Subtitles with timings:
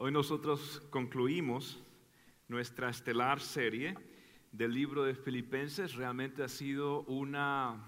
[0.00, 1.82] Hoy nosotros concluimos
[2.46, 3.96] nuestra estelar serie
[4.52, 5.96] del libro de Filipenses.
[5.96, 7.84] Realmente ha sido una,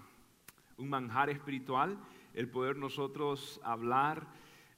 [0.75, 1.97] un manjar espiritual
[2.33, 4.27] el poder nosotros hablar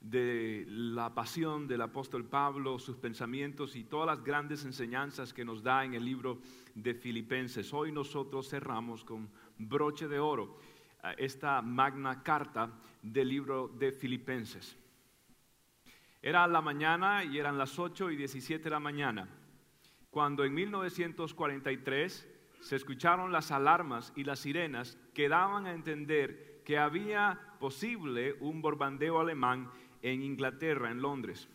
[0.00, 5.60] de la pasión del apóstol Pablo, sus pensamientos y todas las grandes enseñanzas que nos
[5.60, 6.38] da en el libro
[6.76, 7.74] de Filipenses.
[7.74, 9.28] Hoy nosotros cerramos con
[9.58, 10.60] broche de oro
[11.02, 12.70] eh, esta magna carta
[13.02, 14.76] del libro de Filipenses.
[16.26, 19.28] Era la mañana y eran las 8 y 17 de la mañana,
[20.08, 22.28] cuando en 1943
[22.60, 28.62] se escucharon las alarmas y las sirenas que daban a entender que había posible un
[28.62, 29.70] bombardeo alemán
[30.00, 31.46] en Inglaterra, en Londres.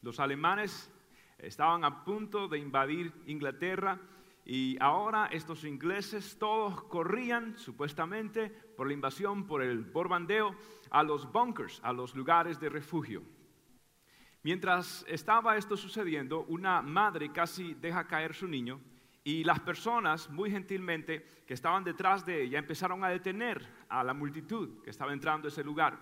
[0.00, 0.90] Los alemanes
[1.36, 4.00] estaban a punto de invadir Inglaterra
[4.46, 10.56] y ahora estos ingleses todos corrían supuestamente por la invasión, por el borbandeo,
[10.88, 13.22] a los bunkers, a los lugares de refugio.
[14.44, 18.80] Mientras estaba esto sucediendo, una madre casi deja caer su niño
[19.24, 24.14] y las personas, muy gentilmente, que estaban detrás de ella, empezaron a detener a la
[24.14, 25.98] multitud que estaba entrando a ese lugar.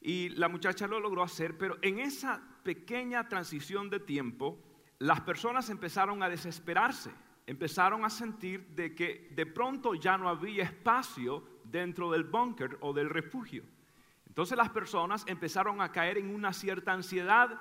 [0.00, 4.58] Y la muchacha lo logró hacer, pero en esa pequeña transición de tiempo,
[4.98, 7.10] las personas empezaron a desesperarse
[7.50, 12.92] empezaron a sentir de que de pronto ya no había espacio dentro del búnker o
[12.92, 13.64] del refugio.
[14.30, 17.60] Entonces las personas empezaron a caer en una cierta ansiedad,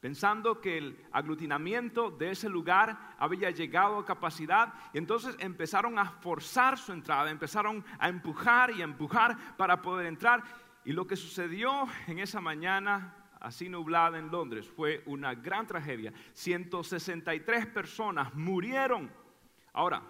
[0.00, 6.10] pensando que el aglutinamiento de ese lugar había llegado a capacidad, y entonces empezaron a
[6.10, 10.42] forzar su entrada, empezaron a empujar y empujar para poder entrar.
[10.84, 16.12] Y lo que sucedió en esa mañana así nublada en Londres fue una gran tragedia.
[16.34, 19.10] 163 personas murieron
[19.78, 20.02] Ahora,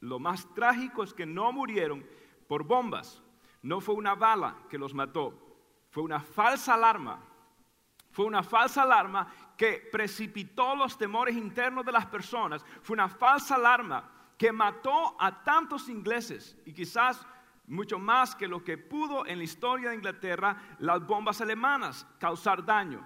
[0.00, 2.04] lo más trágico es que no murieron
[2.48, 3.22] por bombas.
[3.66, 5.34] No fue una bala que los mató,
[5.90, 7.18] fue una falsa alarma.
[8.12, 12.64] Fue una falsa alarma que precipitó los temores internos de las personas.
[12.80, 17.26] Fue una falsa alarma que mató a tantos ingleses y quizás
[17.66, 22.64] mucho más que lo que pudo en la historia de Inglaterra las bombas alemanas causar
[22.64, 23.04] daño.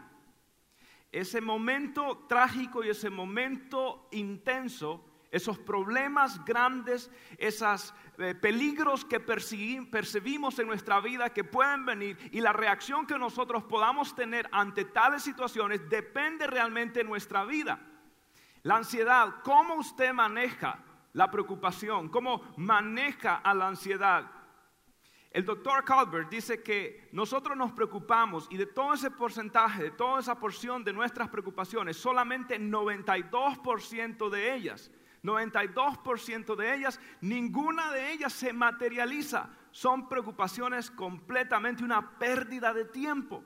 [1.10, 10.58] Ese momento trágico y ese momento intenso esos problemas grandes, esos eh, peligros que percibimos
[10.58, 15.22] en nuestra vida que pueden venir y la reacción que nosotros podamos tener ante tales
[15.22, 17.78] situaciones depende realmente de nuestra vida.
[18.62, 20.82] La ansiedad, cómo usted maneja
[21.12, 24.30] la preocupación, cómo maneja a la ansiedad.
[25.30, 30.18] El doctor Calvert dice que nosotros nos preocupamos y de todo ese porcentaje, de toda
[30.18, 34.90] esa porción de nuestras preocupaciones, solamente 92% de ellas
[35.22, 39.50] 92% de ellas, ninguna de ellas se materializa.
[39.70, 43.44] Son preocupaciones completamente una pérdida de tiempo.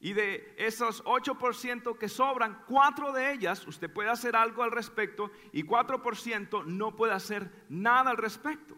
[0.00, 5.30] Y de esos 8% que sobran, 4 de ellas usted puede hacer algo al respecto
[5.52, 8.76] y 4% no puede hacer nada al respecto.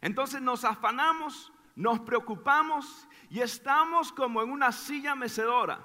[0.00, 5.80] Entonces nos afanamos, nos preocupamos y estamos como en una silla mecedora,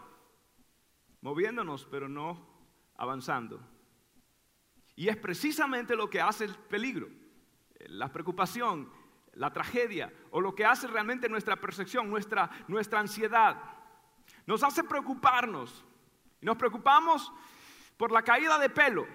[1.22, 2.46] moviéndonos pero no
[2.96, 3.60] avanzando.
[5.00, 7.08] Y es precisamente lo que hace el peligro,
[7.88, 8.92] la preocupación,
[9.36, 13.64] la tragedia, o lo que hace realmente nuestra percepción, nuestra, nuestra ansiedad.
[14.46, 15.86] Nos hace preocuparnos.
[16.42, 17.32] Y nos preocupamos
[17.96, 19.08] por la caída de pelo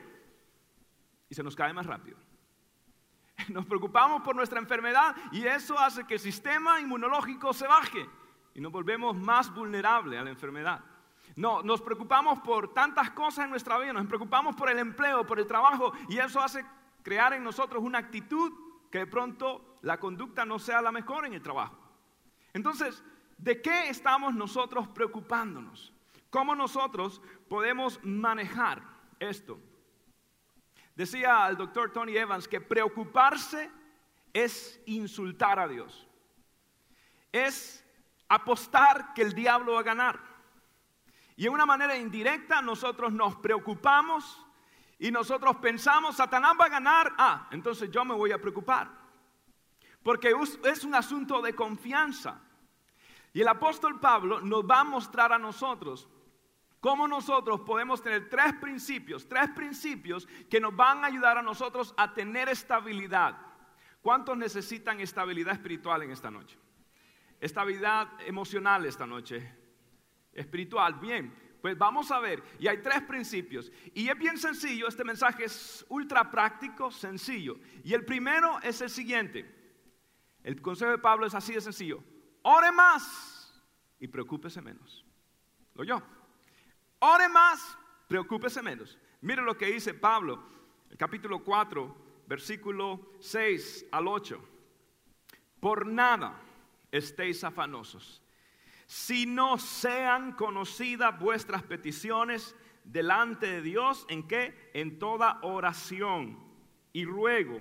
[1.29, 2.17] y se nos cae más rápido.
[3.49, 8.09] Nos preocupamos por nuestra enfermedad y eso hace que el sistema inmunológico se baje
[8.55, 10.83] y nos volvemos más vulnerables a la enfermedad.
[11.37, 15.41] No, nos preocupamos por tantas cosas en nuestra vida, nos preocupamos por el empleo, por
[15.41, 16.65] el trabajo, y eso hace
[17.03, 18.53] crear en nosotros una actitud
[18.91, 21.77] que de pronto la conducta no sea la mejor en el trabajo.
[22.53, 23.03] Entonces,
[23.37, 25.93] ¿de qué estamos nosotros preocupándonos?
[26.31, 28.83] ¿Cómo nosotros podemos manejar
[29.19, 29.59] esto?
[30.95, 33.71] Decía el doctor Tony Evans que preocuparse
[34.33, 36.07] es insultar a Dios.
[37.33, 37.85] Es
[38.29, 40.34] apostar que el diablo va a ganar.
[41.37, 44.45] Y en una manera indirecta nosotros nos preocupamos
[44.99, 48.89] y nosotros pensamos, Satanás va a ganar, ah, entonces yo me voy a preocupar.
[50.03, 50.33] Porque
[50.65, 52.41] es un asunto de confianza.
[53.33, 56.09] Y el apóstol Pablo nos va a mostrar a nosotros
[56.79, 61.95] cómo nosotros podemos tener tres principios, tres principios que nos van a ayudar a nosotros
[61.97, 63.37] a tener estabilidad.
[64.03, 66.59] ¿Cuántos necesitan estabilidad espiritual en esta noche?
[67.41, 69.64] Estabilidad emocional esta noche
[70.35, 70.95] espiritual.
[70.95, 72.43] Bien, pues vamos a ver.
[72.59, 73.73] Y hay tres principios.
[73.95, 77.59] Y es bien sencillo, este mensaje es ultra práctico, sencillo.
[77.83, 79.51] Y el primero es el siguiente.
[80.43, 82.03] El consejo de Pablo es así de sencillo.
[82.43, 83.63] Ore más
[83.99, 85.05] y preocúpese menos.
[85.75, 86.03] Lo yo.
[86.99, 87.79] Ore más
[88.09, 88.99] preocúpese menos.
[89.21, 90.43] Mire lo que dice Pablo,
[90.91, 91.97] el capítulo 4,
[92.27, 94.49] versículo 6 al 8.
[95.61, 96.41] Por nada
[96.93, 98.23] estéis afanosos,
[98.95, 102.55] si no sean conocidas vuestras peticiones
[102.85, 104.71] delante de Dios, ¿en qué?
[104.73, 106.39] En toda oración
[106.93, 107.61] y ruego,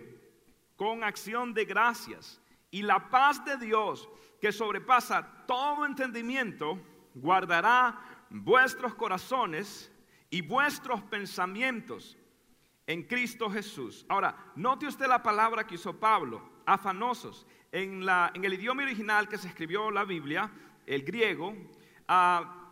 [0.75, 2.39] con acción de gracias.
[2.69, 4.07] Y la paz de Dios,
[4.39, 6.79] que sobrepasa todo entendimiento,
[7.15, 7.99] guardará
[8.29, 9.91] vuestros corazones
[10.29, 12.15] y vuestros pensamientos
[12.85, 14.05] en Cristo Jesús.
[14.07, 17.47] Ahora, note usted la palabra que usó Pablo, afanosos.
[17.71, 20.51] En, la, en el idioma original que se escribió la Biblia,
[20.85, 22.63] el griego, uh,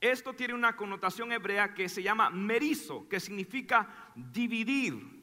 [0.00, 5.16] esto tiene una connotación hebrea que se llama merizo, que significa dividir.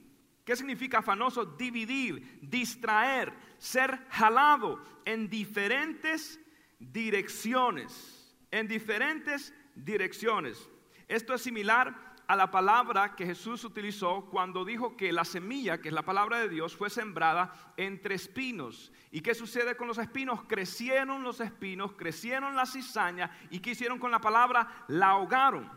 [0.43, 1.45] ¿Qué significa afanoso?
[1.45, 6.39] Dividir, distraer, ser jalado en diferentes
[6.79, 10.69] direcciones, en diferentes direcciones.
[11.07, 15.89] Esto es similar a la palabra que Jesús utilizó cuando dijo que la semilla, que
[15.89, 18.91] es la palabra de Dios, fue sembrada entre espinos.
[19.11, 20.43] ¿Y qué sucede con los espinos?
[20.47, 24.85] Crecieron los espinos, crecieron la cizaña y ¿qué hicieron con la palabra?
[24.87, 25.69] La ahogaron.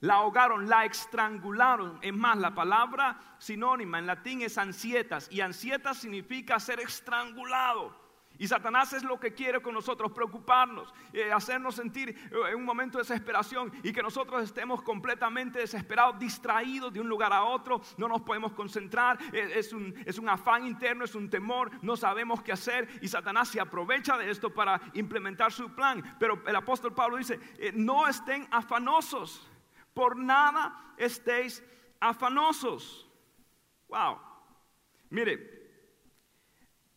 [0.00, 1.98] La ahogaron, la estrangularon.
[2.02, 8.03] Es más, la palabra sinónima en latín es ansietas y ansietas significa ser estrangulado.
[8.36, 12.64] Y Satanás es lo que quiere con nosotros, preocuparnos, eh, hacernos sentir eh, en un
[12.64, 17.80] momento de desesperación y que nosotros estemos completamente desesperados, distraídos de un lugar a otro,
[17.96, 21.96] no nos podemos concentrar, eh, es, un, es, un, afán interno, es un temor, no
[21.96, 26.16] sabemos qué hacer y Satanás se aprovecha de esto para implementar su plan.
[26.18, 27.38] Pero el apóstol Pablo dice,
[27.74, 29.48] no estén afanosos,
[29.92, 31.62] por nada estéis
[32.00, 33.08] afanosos.
[33.88, 34.18] Wow.
[35.10, 35.54] Mire,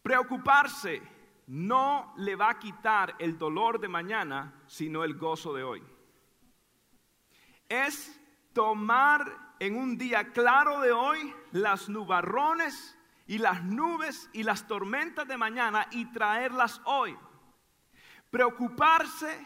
[0.01, 1.16] preocuparse
[1.47, 5.83] no le va a quitar el dolor de mañana, sino el gozo de hoy.
[7.69, 8.19] Es
[8.53, 12.97] tomar en un día claro de hoy las nubarrones
[13.27, 17.17] y las nubes y las tormentas de mañana y traerlas hoy.
[18.29, 19.45] Preocuparse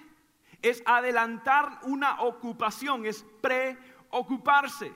[0.62, 4.92] es adelantar una ocupación, es preocuparse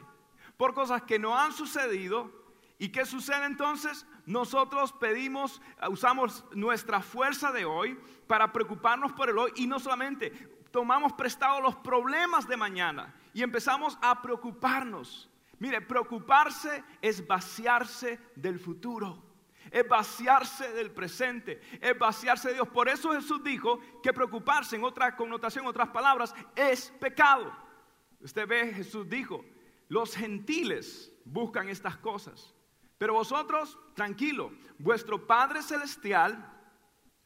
[0.57, 2.31] por cosas que no han sucedido.
[2.77, 4.05] ¿Y qué sucede entonces?
[4.25, 10.31] Nosotros pedimos, usamos nuestra fuerza de hoy para preocuparnos por el hoy y no solamente
[10.71, 15.29] tomamos prestado los problemas de mañana y empezamos a preocuparnos.
[15.59, 19.23] Mire, preocuparse es vaciarse del futuro,
[19.71, 22.67] es vaciarse del presente, es vaciarse de Dios.
[22.69, 27.55] Por eso Jesús dijo que preocuparse, en otra connotación, otras palabras, es pecado.
[28.19, 29.45] Usted ve, Jesús dijo,
[29.87, 32.54] los gentiles buscan estas cosas.
[32.97, 36.51] Pero vosotros, tranquilo, vuestro Padre Celestial,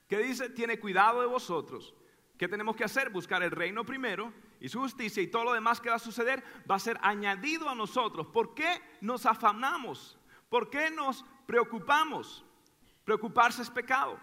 [0.07, 1.93] que dice, tiene cuidado de vosotros.
[2.37, 3.09] ¿Qué tenemos que hacer?
[3.09, 6.43] Buscar el reino primero y su justicia y todo lo demás que va a suceder
[6.69, 8.27] va a ser añadido a nosotros.
[8.27, 10.17] ¿Por qué nos afanamos?
[10.49, 12.43] ¿Por qué nos preocupamos?
[13.03, 14.19] Preocuparse es pecado.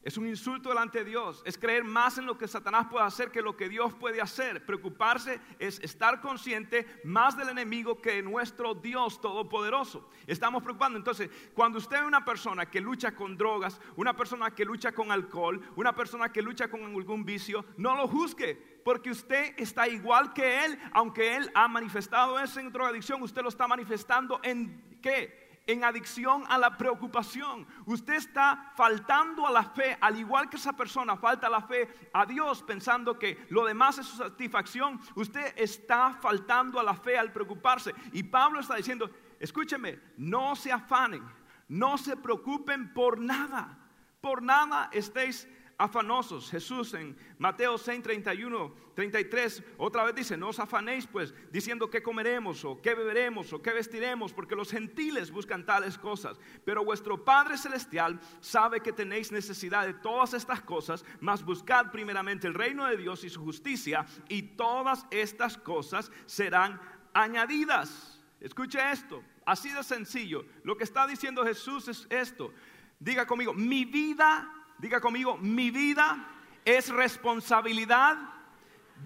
[0.00, 3.32] Es un insulto delante de Dios, es creer más en lo que Satanás puede hacer
[3.32, 4.64] que lo que Dios puede hacer.
[4.64, 10.08] Preocuparse es estar consciente más del enemigo que de nuestro Dios todopoderoso.
[10.28, 10.98] Estamos preocupando.
[10.98, 15.10] Entonces, cuando usted ve una persona que lucha con drogas, una persona que lucha con
[15.10, 18.54] alcohol, una persona que lucha con algún vicio, no lo juzgue,
[18.84, 23.48] porque usted está igual que él, aunque él ha manifestado eso en drogadicción, usted lo
[23.48, 25.47] está manifestando en qué?
[25.68, 27.66] En adicción a la preocupación.
[27.84, 32.24] Usted está faltando a la fe, al igual que esa persona falta la fe a
[32.24, 34.98] Dios pensando que lo demás es su satisfacción.
[35.14, 37.94] Usted está faltando a la fe al preocuparse.
[38.12, 41.22] Y Pablo está diciendo, escúcheme, no se afanen,
[41.68, 43.78] no se preocupen por nada.
[44.22, 45.46] Por nada estéis
[45.78, 46.50] afanosos.
[46.50, 52.02] Jesús en Mateo 6, 31, 33, otra vez dice, no os afanéis pues diciendo qué
[52.02, 56.38] comeremos o qué beberemos o qué vestiremos, porque los gentiles buscan tales cosas.
[56.64, 62.48] Pero vuestro Padre Celestial sabe que tenéis necesidad de todas estas cosas, mas buscad primeramente
[62.48, 66.80] el reino de Dios y su justicia, y todas estas cosas serán
[67.14, 68.20] añadidas.
[68.40, 70.44] Escuche esto, así de sencillo.
[70.64, 72.52] Lo que está diciendo Jesús es esto.
[72.98, 76.24] Diga conmigo, mi vida Diga conmigo, mi vida
[76.64, 78.16] es responsabilidad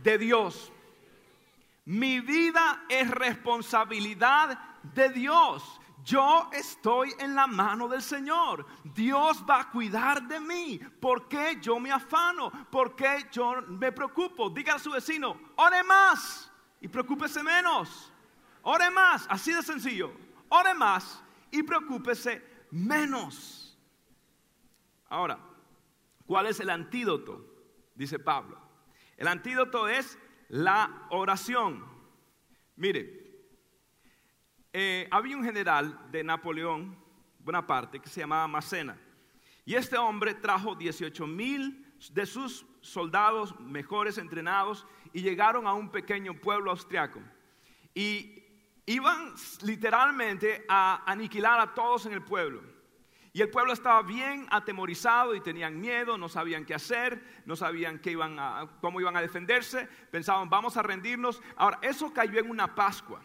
[0.03, 0.73] de Dios.
[1.85, 5.81] Mi vida es responsabilidad de Dios.
[6.05, 8.67] Yo estoy en la mano del Señor.
[8.83, 10.79] Dios va a cuidar de mí.
[11.01, 12.51] ¿Por qué yo me afano?
[12.71, 14.51] ¿Por qué yo me preocupo?
[14.51, 16.51] Diga a su vecino, ore más
[16.81, 18.13] y preocúpese menos.
[18.63, 20.13] Ore más, así de sencillo.
[20.49, 23.79] Ore más y preocúpese menos.
[25.09, 25.39] Ahora,
[26.33, 27.45] ¿Cuál es el antídoto?
[27.95, 28.59] Dice Pablo.
[29.19, 31.85] El antídoto es la oración.
[32.77, 33.45] Mire,
[34.73, 36.97] eh, había un general de Napoleón
[37.39, 38.99] Bonaparte que se llamaba Macena.
[39.67, 45.91] Y este hombre trajo 18 mil de sus soldados mejores entrenados y llegaron a un
[45.91, 47.21] pequeño pueblo austriaco.
[47.95, 48.43] Y
[48.87, 49.35] iban
[49.65, 52.72] literalmente a aniquilar a todos en el pueblo.
[53.35, 57.99] Y el pueblo estaba bien atemorizado y tenían miedo, no sabían qué hacer, no sabían
[57.99, 61.41] qué iban a, cómo iban a defenderse, pensaban, vamos a rendirnos.
[61.57, 63.23] Ahora, eso cayó en una Pascua.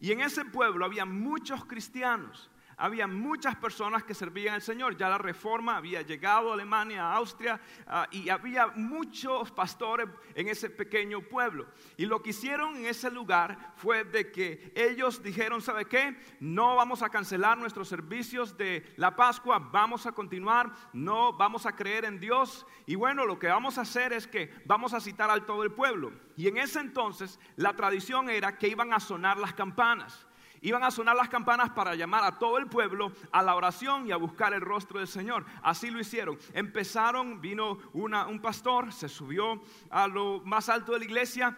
[0.00, 4.96] Y en ese pueblo había muchos cristianos había muchas personas que servían al Señor.
[4.96, 10.48] Ya la reforma había llegado a Alemania, a Austria, ah, y había muchos pastores en
[10.48, 11.66] ese pequeño pueblo.
[11.96, 16.16] Y lo que hicieron en ese lugar fue de que ellos dijeron, ¿sabe qué?
[16.40, 21.74] No vamos a cancelar nuestros servicios de la Pascua, vamos a continuar, no vamos a
[21.74, 22.66] creer en Dios.
[22.86, 25.72] Y bueno, lo que vamos a hacer es que vamos a citar al todo el
[25.72, 26.12] pueblo.
[26.36, 30.26] Y en ese entonces la tradición era que iban a sonar las campanas.
[30.60, 34.12] Iban a sonar las campanas para llamar a todo el pueblo a la oración y
[34.12, 35.44] a buscar el rostro del Señor.
[35.62, 36.38] Así lo hicieron.
[36.52, 41.56] Empezaron, vino un pastor, se subió a lo más alto de la iglesia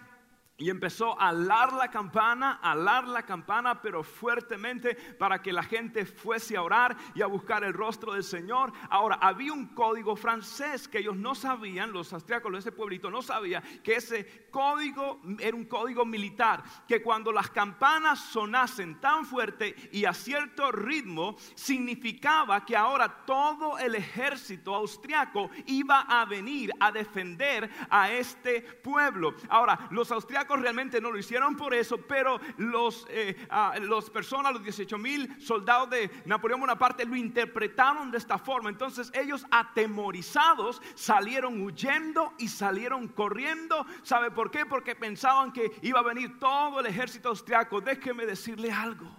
[0.59, 5.63] y empezó a alar la campana, a alar la campana, pero fuertemente para que la
[5.63, 8.73] gente fuese a orar y a buscar el rostro del Señor.
[8.91, 13.23] Ahora, había un código francés que ellos no sabían, los austriacos de ese pueblito no
[13.23, 19.77] sabían, que ese código era un código militar, que cuando las campanas sonasen tan fuerte
[19.93, 26.91] y a cierto ritmo, significaba que ahora todo el ejército austriaco iba a venir a
[26.91, 29.35] defender a este pueblo.
[29.49, 33.37] Ahora, los austriacos realmente no lo hicieron por eso, pero los, eh,
[33.83, 38.71] los personas, los 18 mil soldados de Napoleón Bonaparte lo interpretaron de esta forma.
[38.71, 43.87] Entonces ellos atemorizados salieron huyendo y salieron corriendo.
[44.03, 44.67] ¿Sabe por qué?
[44.67, 47.81] Porque pensaban que iba a venir todo el ejército austriaco.
[47.81, 49.18] Déjeme decirle algo.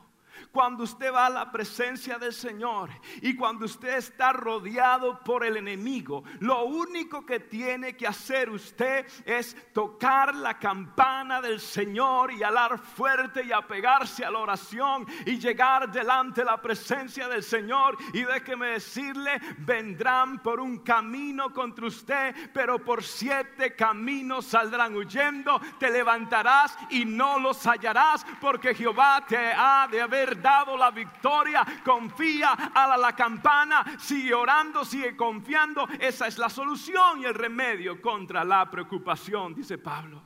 [0.51, 2.89] Cuando usted va a la presencia del Señor
[3.21, 9.05] y cuando usted está rodeado por el enemigo, lo único que tiene que hacer usted
[9.25, 15.37] es tocar la campana del Señor y alar fuerte y apegarse a la oración y
[15.37, 17.95] llegar delante de la presencia del Señor.
[18.13, 25.61] Y déjeme decirle, vendrán por un camino contra usted, pero por siete caminos saldrán huyendo.
[25.77, 31.65] Te levantarás y no los hallarás porque Jehová te ha de haber dado la victoria.
[31.83, 35.87] Confía a la, campana, sigue orando, sigue confiando.
[35.99, 40.21] Esa es la solución y el remedio contra la preocupación, dice Pablo.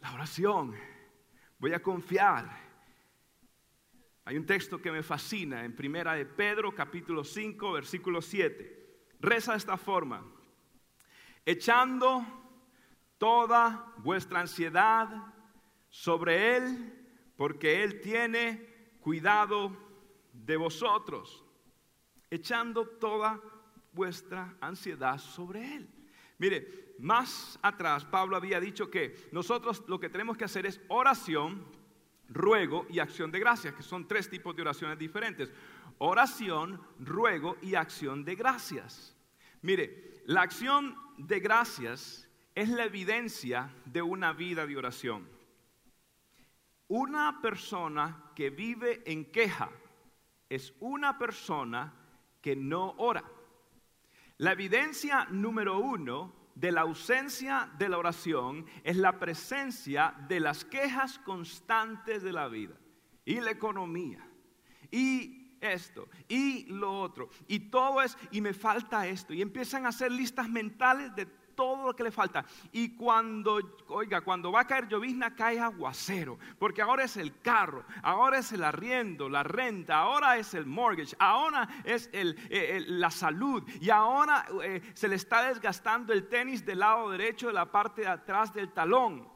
[0.00, 0.74] La oración.
[1.58, 2.70] Voy a confiar.
[4.24, 8.80] Hay un texto que me fascina en Primera de Pedro, capítulo 5, versículo 7.
[9.20, 10.24] Reza de esta forma:
[11.44, 12.24] echando
[13.18, 15.08] toda vuestra ansiedad
[15.90, 16.94] sobre Él,
[17.36, 18.69] porque Él tiene
[19.10, 19.76] cuidado
[20.32, 21.44] de vosotros,
[22.30, 23.40] echando toda
[23.92, 25.90] vuestra ansiedad sobre Él.
[26.38, 31.66] Mire, más atrás Pablo había dicho que nosotros lo que tenemos que hacer es oración,
[32.28, 35.52] ruego y acción de gracias, que son tres tipos de oraciones diferentes.
[35.98, 39.16] Oración, ruego y acción de gracias.
[39.60, 45.40] Mire, la acción de gracias es la evidencia de una vida de oración.
[46.86, 49.68] Una persona que vive en queja
[50.48, 51.92] es una persona
[52.40, 53.22] que no ora.
[54.38, 60.64] La evidencia número uno de la ausencia de la oración es la presencia de las
[60.64, 62.78] quejas constantes de la vida
[63.26, 64.26] y la economía
[64.90, 69.90] y esto y lo otro y todo es y me falta esto y empiezan a
[69.90, 71.26] hacer listas mentales de
[71.60, 72.42] todo lo que le falta.
[72.72, 77.84] Y cuando, oiga, cuando va a caer llovizna, cae aguacero, porque ahora es el carro,
[78.02, 83.62] ahora es el arriendo, la renta, ahora es el mortgage, ahora es eh, la salud,
[83.78, 88.00] y ahora eh, se le está desgastando el tenis del lado derecho de la parte
[88.00, 89.28] de atrás del talón.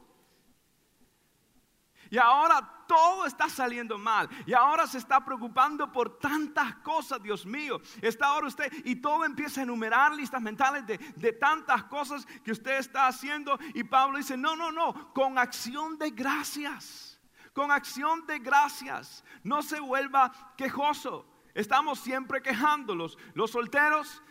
[2.09, 4.29] Y ahora todo está saliendo mal.
[4.45, 7.79] Y ahora se está preocupando por tantas cosas, Dios mío.
[8.01, 12.51] Está ahora usted y todo empieza a enumerar listas mentales de, de tantas cosas que
[12.51, 13.57] usted está haciendo.
[13.73, 17.19] Y Pablo dice, no, no, no, con acción de gracias.
[17.53, 19.23] Con acción de gracias.
[19.43, 21.25] No se vuelva quejoso.
[21.53, 23.17] Estamos siempre quejándolos.
[23.33, 24.21] Los solteros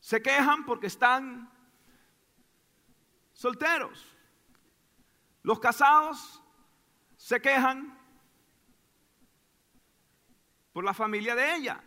[0.00, 1.52] se quejan porque están
[3.34, 4.16] solteros.
[5.42, 6.41] Los casados
[7.22, 7.96] se quejan
[10.72, 11.80] por la familia de ella.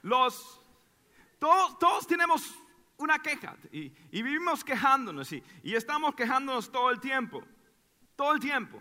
[0.00, 0.62] Los,
[1.38, 2.54] todos, todos tenemos
[2.96, 7.44] una queja y, vivimos quejándonos y, y estamos quejándonos todo el tiempo.
[8.16, 8.80] Todo el tiempo.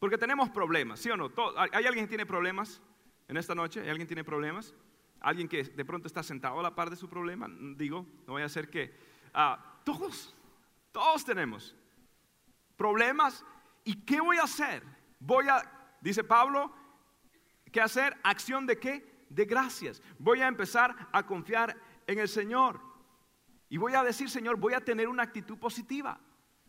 [0.00, 1.30] Porque tenemos problemas, ¿sí o no?
[1.56, 2.82] ¿Hay alguien que tiene problemas
[3.28, 3.80] en esta noche?
[3.80, 4.74] ¿Hay alguien que tiene problemas?
[5.20, 7.46] ¿Alguien que de pronto está sentado a la par de su problema?
[7.76, 8.92] Digo, no voy a hacer que...
[9.32, 10.34] Ah, todos,
[10.90, 11.76] todos tenemos
[12.76, 13.44] problemas.
[13.88, 14.82] ¿Y qué voy a hacer?
[15.18, 15.62] Voy a,
[16.02, 16.70] dice Pablo,
[17.72, 18.14] ¿qué hacer?
[18.22, 19.24] Acción de qué?
[19.30, 20.02] De gracias.
[20.18, 21.74] Voy a empezar a confiar
[22.06, 22.82] en el Señor.
[23.70, 26.20] Y voy a decir, Señor, voy a tener una actitud positiva.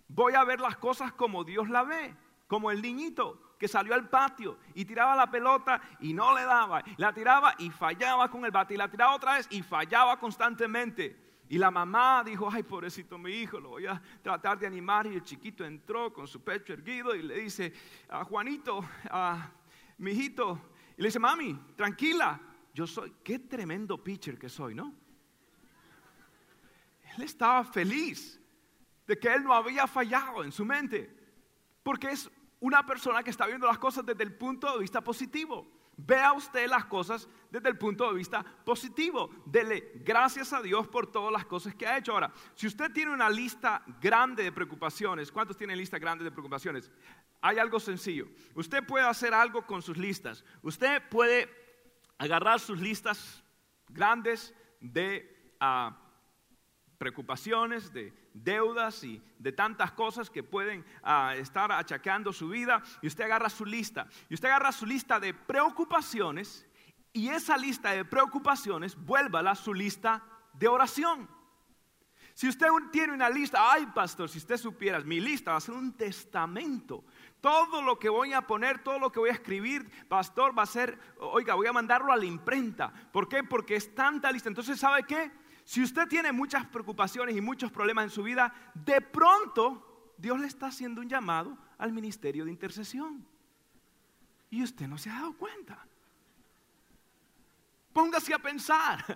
[0.08, 2.16] Voy a ver las cosas como Dios la ve
[2.50, 6.82] como el niñito que salió al patio y tiraba la pelota y no le daba,
[6.98, 11.29] la tiraba y fallaba con el bate y la tiraba otra vez y fallaba constantemente.
[11.50, 15.08] Y la mamá dijo, ay, pobrecito mi hijo, lo voy a tratar de animar.
[15.08, 17.74] Y el chiquito entró con su pecho erguido y le dice,
[18.08, 19.50] a Juanito, a
[19.98, 20.62] mi hijito,
[20.96, 22.40] y le dice, mami, tranquila,
[22.72, 24.94] yo soy, qué tremendo pitcher que soy, ¿no?
[27.18, 28.40] Él estaba feliz
[29.08, 31.12] de que él no había fallado en su mente,
[31.82, 32.30] porque es
[32.60, 35.79] una persona que está viendo las cosas desde el punto de vista positivo.
[36.02, 39.30] Vea usted las cosas desde el punto de vista positivo.
[39.46, 42.14] Dele gracias a Dios por todas las cosas que ha hecho.
[42.14, 46.90] Ahora, si usted tiene una lista grande de preocupaciones, ¿cuántos tienen lista grande de preocupaciones?
[47.42, 48.30] Hay algo sencillo.
[48.56, 50.46] Usted puede hacer algo con sus listas.
[50.62, 51.50] Usted puede
[52.18, 53.44] agarrar sus listas
[53.90, 55.94] grandes de uh,
[56.98, 62.82] preocupaciones, de deudas y de tantas cosas que pueden ah, estar achacando su vida.
[63.02, 64.08] Y usted agarra su lista.
[64.30, 66.66] Y usted agarra su lista de preocupaciones
[67.14, 71.28] y esa lista de preocupaciones, vuélvala a su lista de oración.
[72.34, 75.76] Si usted tiene una lista, ay pastor, si usted supiera, mi lista va a ser
[75.76, 77.04] un testamento.
[77.42, 80.68] Todo lo que voy a poner, todo lo que voy a escribir, pastor, va a
[80.68, 82.94] ser, oiga, voy a mandarlo a la imprenta.
[83.12, 83.44] ¿Por qué?
[83.44, 84.48] Porque es tanta lista.
[84.48, 85.32] Entonces, ¿sabe qué?
[85.70, 90.48] Si usted tiene muchas preocupaciones y muchos problemas en su vida, de pronto Dios le
[90.48, 93.24] está haciendo un llamado al ministerio de intercesión.
[94.50, 95.86] Y usted no se ha dado cuenta.
[97.94, 99.16] Póngase a pensar.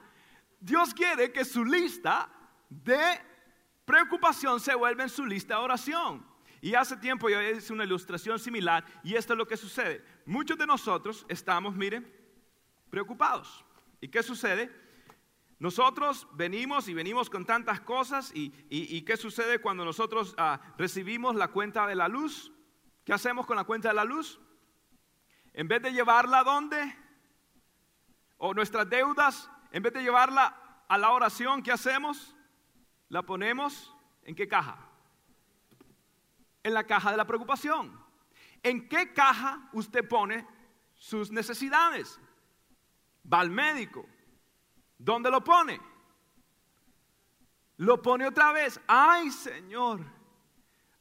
[0.60, 2.30] Dios quiere que su lista
[2.70, 3.20] de
[3.84, 6.24] preocupación se vuelva en su lista de oración.
[6.62, 10.06] Y hace tiempo yo hice una ilustración similar y esto es lo que sucede.
[10.28, 12.08] Muchos de nosotros estamos, miren,
[12.92, 13.66] preocupados.
[14.00, 14.83] ¿Y qué sucede?
[15.64, 21.48] Nosotros venimos y venimos con tantas cosas y, ¿qué sucede cuando nosotros ah, recibimos la
[21.48, 22.52] cuenta de la luz?
[23.06, 24.42] ¿Qué hacemos con la cuenta de la luz?
[25.54, 26.98] En vez de llevarla a dónde?
[28.40, 32.36] O nuestras deudas, en vez de llevarla a la oración, ¿qué hacemos?
[33.08, 34.90] La ponemos en qué caja?
[36.62, 37.98] En la caja de la preocupación.
[38.64, 40.46] ¿En qué caja usted pone
[40.96, 42.20] sus necesidades?
[43.32, 44.06] Va al médico,
[45.04, 45.82] ¿Dónde lo pone?
[47.78, 48.80] Lo pone otra vez.
[48.88, 50.00] Ay, Señor.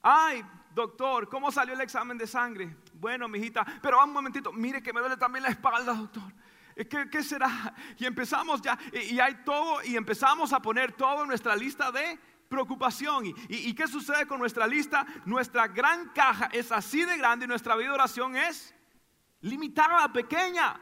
[0.03, 2.77] Ay, doctor, ¿cómo salió el examen de sangre?
[2.95, 6.33] Bueno, mijita, pero un momentito, mire que me duele también la espalda, doctor.
[6.75, 7.75] ¿Qué, qué será?
[7.97, 12.19] Y empezamos ya, y, hay todo, y empezamos a poner todo en nuestra lista de
[12.49, 13.27] preocupación.
[13.27, 15.07] ¿Y, y, qué sucede con nuestra lista?
[15.27, 18.75] Nuestra gran caja es así de grande y nuestra vida de oración es
[19.43, 20.81] limitada, pequeña.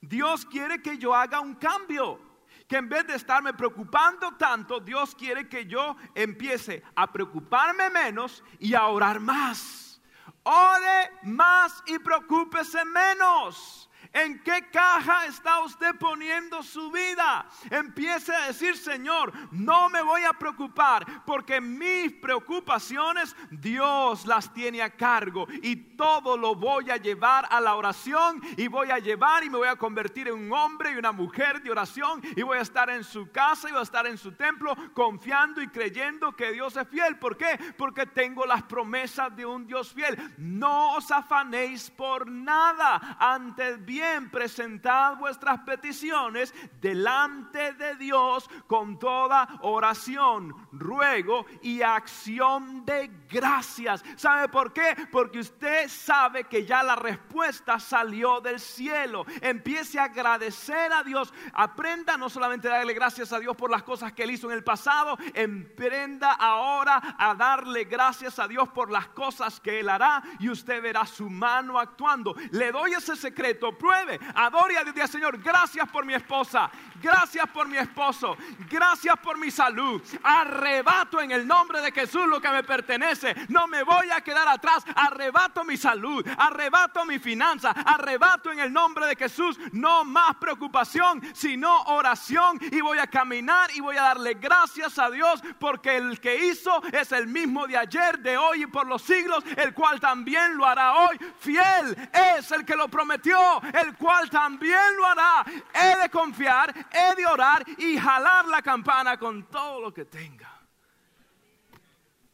[0.00, 2.20] Dios quiere que yo haga un cambio.
[2.66, 8.44] Que en vez de estarme preocupando tanto, Dios quiere que yo empiece a preocuparme menos
[8.60, 10.00] y a orar más.
[10.44, 13.89] Ore más y preocúpese menos.
[14.12, 17.46] ¿En qué caja está usted poniendo su vida?
[17.70, 24.82] Empiece a decir, Señor, no me voy a preocupar porque mis preocupaciones Dios las tiene
[24.82, 29.44] a cargo y todo lo voy a llevar a la oración y voy a llevar
[29.44, 32.58] y me voy a convertir en un hombre y una mujer de oración y voy
[32.58, 36.32] a estar en su casa y voy a estar en su templo confiando y creyendo
[36.32, 37.16] que Dios es fiel.
[37.18, 37.58] ¿Por qué?
[37.78, 40.34] Porque tengo las promesas de un Dios fiel.
[40.36, 43.99] No os afanéis por nada, antes bien
[44.30, 54.02] presentad vuestras peticiones delante de Dios con toda oración, ruego y acción de gracias.
[54.16, 54.96] ¿Sabe por qué?
[55.10, 59.24] Porque usted sabe que ya la respuesta salió del cielo.
[59.40, 61.32] Empiece a agradecer a Dios.
[61.52, 64.56] Aprenda no solamente a darle gracias a Dios por las cosas que él hizo en
[64.56, 70.22] el pasado, emprenda ahora a darle gracias a Dios por las cosas que él hará
[70.38, 72.34] y usted verá su mano actuando.
[72.50, 73.76] Le doy ese secreto.
[73.90, 74.20] Nueve.
[74.34, 76.70] Adore a Dios, Señor, gracias por mi esposa,
[77.02, 78.36] gracias por mi esposo,
[78.68, 80.00] gracias por mi salud.
[80.22, 83.34] Arrebato en el nombre de Jesús lo que me pertenece.
[83.48, 84.84] No me voy a quedar atrás.
[84.94, 89.58] Arrebato mi salud, arrebato mi finanza, arrebato en el nombre de Jesús.
[89.72, 92.60] No más preocupación, sino oración.
[92.70, 96.80] Y voy a caminar y voy a darle gracias a Dios porque el que hizo
[96.92, 100.64] es el mismo de ayer, de hoy y por los siglos, el cual también lo
[100.64, 101.18] hará hoy.
[101.40, 101.96] Fiel
[102.38, 105.44] es el que lo prometió, el cual también lo hará.
[105.74, 110.60] He de confiar, he de orar y jalar la campana con todo lo que tenga.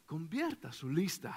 [0.05, 1.35] Convierta su lista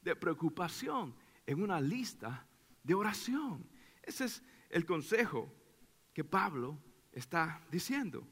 [0.00, 1.14] de preocupación
[1.46, 2.46] en una lista
[2.82, 3.68] de oración.
[4.02, 5.52] Ese es el consejo
[6.12, 6.78] que Pablo
[7.12, 8.26] está diciendo.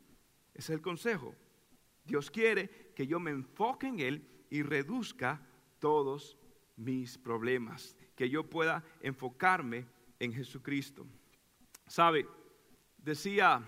[0.54, 1.34] Es el consejo.
[2.04, 5.40] Dios quiere que yo me enfoque en Él y reduzca
[5.78, 6.36] todos
[6.76, 9.86] mis problemas, que yo pueda enfocarme
[10.22, 11.04] en Jesucristo.
[11.88, 12.28] ¿Sabe?
[12.96, 13.60] Decía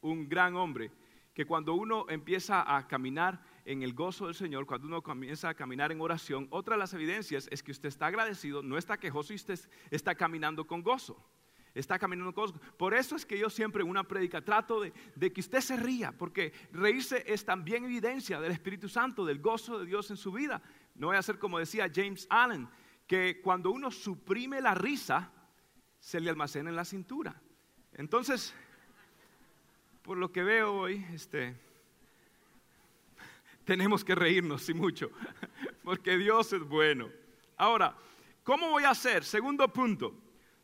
[0.00, 0.90] un gran hombre
[1.32, 5.54] que cuando uno empieza a caminar en el gozo del Señor, cuando uno comienza a
[5.54, 9.32] caminar en oración, otra de las evidencias es que usted está agradecido, no está quejoso
[9.32, 9.58] usted
[9.90, 11.24] está caminando con gozo.
[11.72, 12.60] Está caminando con gozo.
[12.76, 15.76] Por eso es que yo siempre en una prédica trato de, de que usted se
[15.76, 20.32] ría, porque reírse es también evidencia del Espíritu Santo, del gozo de Dios en su
[20.32, 20.60] vida.
[20.96, 22.68] No voy a ser como decía James Allen,
[23.06, 25.32] que cuando uno suprime la risa,
[26.02, 27.40] se le almacena en la cintura.
[27.92, 28.52] Entonces,
[30.02, 31.56] por lo que veo hoy, este,
[33.64, 35.10] tenemos que reírnos y mucho,
[35.84, 37.08] porque Dios es bueno.
[37.56, 37.96] Ahora,
[38.42, 39.22] ¿cómo voy a hacer?
[39.22, 40.12] Segundo punto,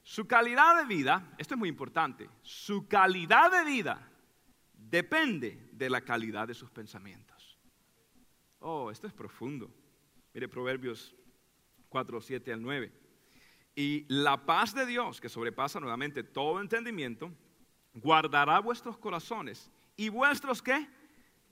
[0.03, 4.11] su calidad de vida, esto es muy importante, su calidad de vida
[4.73, 7.57] depende de la calidad de sus pensamientos.
[8.59, 9.73] Oh, esto es profundo.
[10.35, 11.15] Mire Proverbios
[11.91, 13.08] 4, 7 al 9.
[13.79, 17.31] Y la paz de Dios, que sobrepasa nuevamente todo entendimiento,
[17.95, 20.89] guardará vuestros corazones y vuestros qué?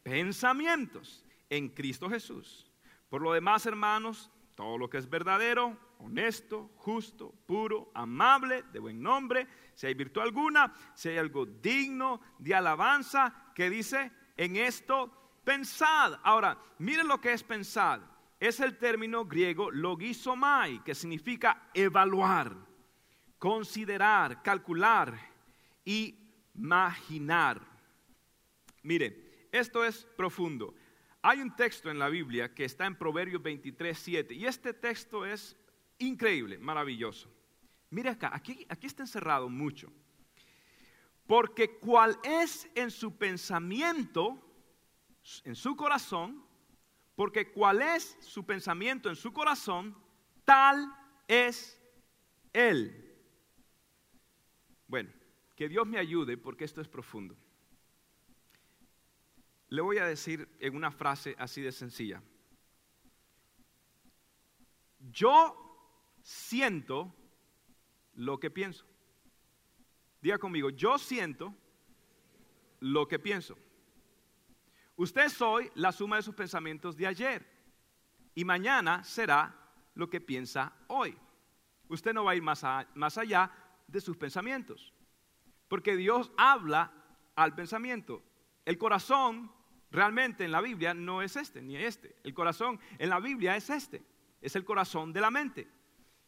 [0.02, 2.68] Pensamientos en Cristo Jesús.
[3.08, 9.00] Por lo demás, hermanos, todo lo que es verdadero, honesto, justo, puro, amable, de buen
[9.00, 15.38] nombre, si hay virtud alguna, si hay algo digno de alabanza, que dice, en esto
[15.44, 16.18] pensad.
[16.24, 18.00] Ahora, miren lo que es pensad.
[18.38, 22.54] Es el término griego logisomai, que significa evaluar,
[23.38, 25.18] considerar, calcular
[25.84, 26.14] y
[26.54, 27.60] imaginar.
[28.82, 30.74] Mire, esto es profundo.
[31.22, 35.26] Hay un texto en la Biblia que está en Proverbios 23, 7 y este texto
[35.26, 35.56] es
[35.98, 37.28] increíble, maravilloso.
[37.90, 39.92] Mire acá, aquí, aquí está encerrado mucho.
[41.26, 44.40] Porque cual es en su pensamiento,
[45.42, 46.45] en su corazón,
[47.16, 49.96] porque cual es su pensamiento en su corazón,
[50.44, 50.86] tal
[51.26, 51.82] es
[52.52, 53.02] él.
[54.86, 55.10] Bueno,
[55.56, 57.34] que Dios me ayude porque esto es profundo.
[59.68, 62.22] Le voy a decir en una frase así de sencilla.
[65.10, 67.14] Yo siento
[68.14, 68.84] lo que pienso.
[70.20, 71.54] Diga conmigo, yo siento
[72.80, 73.56] lo que pienso.
[74.96, 77.46] Usted soy la suma de sus pensamientos de ayer
[78.34, 79.54] y mañana será
[79.94, 81.16] lo que piensa hoy.
[81.88, 83.50] Usted no va a ir más, más allá
[83.86, 84.92] de sus pensamientos,
[85.68, 86.92] porque Dios habla
[87.34, 88.22] al pensamiento.
[88.64, 89.52] El corazón
[89.90, 92.16] realmente en la Biblia no es este ni este.
[92.24, 94.04] El corazón en la Biblia es este.
[94.40, 95.68] Es el corazón de la mente.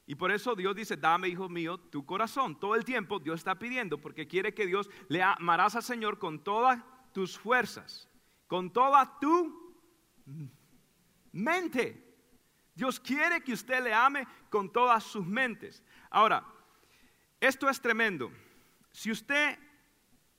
[0.07, 2.59] Y por eso Dios dice, dame, hijo mío, tu corazón.
[2.59, 6.43] Todo el tiempo Dios está pidiendo porque quiere que Dios le amarás al Señor con
[6.43, 8.09] todas tus fuerzas,
[8.49, 9.77] con toda tu
[11.31, 12.05] mente.
[12.75, 15.83] Dios quiere que usted le ame con todas sus mentes.
[16.11, 16.45] Ahora,
[17.41, 18.33] esto es tremendo.
[18.91, 19.59] Si usted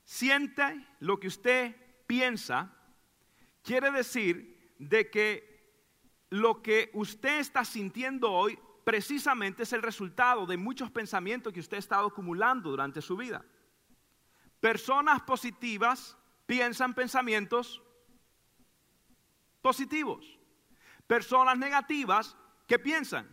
[0.04, 1.76] siente lo que usted
[2.08, 2.74] piensa,
[3.62, 5.50] quiere decir de que
[6.30, 11.78] lo que usted está sintiendo hoy precisamente es el resultado de muchos pensamientos que usted
[11.78, 13.45] ha estado acumulando durante su vida.
[14.60, 17.84] Personas positivas piensan pensamientos
[19.62, 20.38] positivos.
[21.08, 22.36] Personas negativas
[22.67, 23.28] que piensan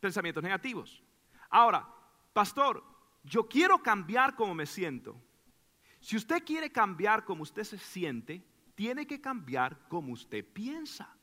[0.00, 1.02] pensamientos negativos.
[1.48, 1.88] Ahora,
[2.32, 2.82] pastor,
[3.22, 5.20] yo quiero cambiar como me siento.
[6.00, 8.42] Si usted quiere cambiar como usted se siente,
[8.74, 11.14] tiene que cambiar como usted piensa.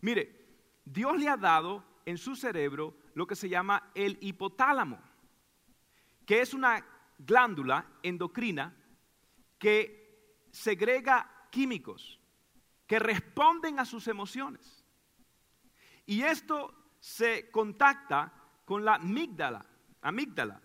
[0.00, 0.44] Mire,
[0.84, 5.00] Dios le ha dado en su cerebro lo que se llama el hipotálamo,
[6.26, 6.84] que es una
[7.18, 8.74] glándula endocrina
[9.58, 10.03] que
[10.54, 12.20] segrega químicos
[12.86, 14.84] que responden a sus emociones.
[16.06, 18.32] Y esto se contacta
[18.64, 20.62] con la amígdala.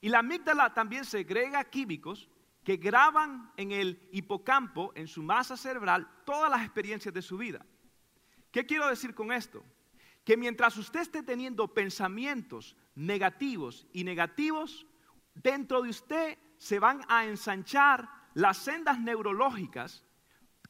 [0.00, 2.28] Y la amígdala también segrega químicos
[2.62, 7.64] que graban en el hipocampo, en su masa cerebral, todas las experiencias de su vida.
[8.50, 9.64] ¿Qué quiero decir con esto?
[10.22, 14.86] Que mientras usted esté teniendo pensamientos negativos y negativos,
[15.34, 20.04] dentro de usted se van a ensanchar las sendas neurológicas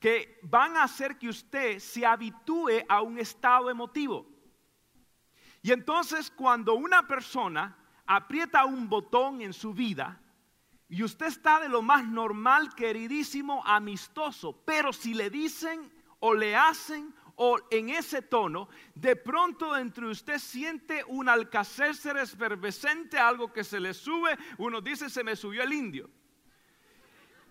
[0.00, 4.26] que van a hacer que usted se habitúe a un estado emotivo.
[5.62, 10.20] Y entonces cuando una persona aprieta un botón en su vida,
[10.88, 16.56] y usted está de lo más normal, queridísimo, amistoso, pero si le dicen o le
[16.56, 23.52] hacen o en ese tono, de pronto dentro de usted siente un alcacer efervescente, algo
[23.52, 26.10] que se le sube, uno dice se me subió el indio.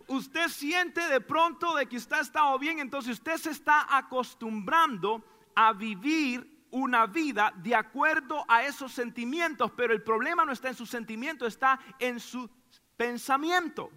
[0.08, 5.24] Usted siente de pronto de que usted estado bien, entonces usted se está acostumbrando
[5.56, 10.76] a vivir una vida de acuerdo a esos sentimientos, pero el problema no está en
[10.76, 12.50] su sentimiento, está en su
[12.96, 13.92] pensamiento.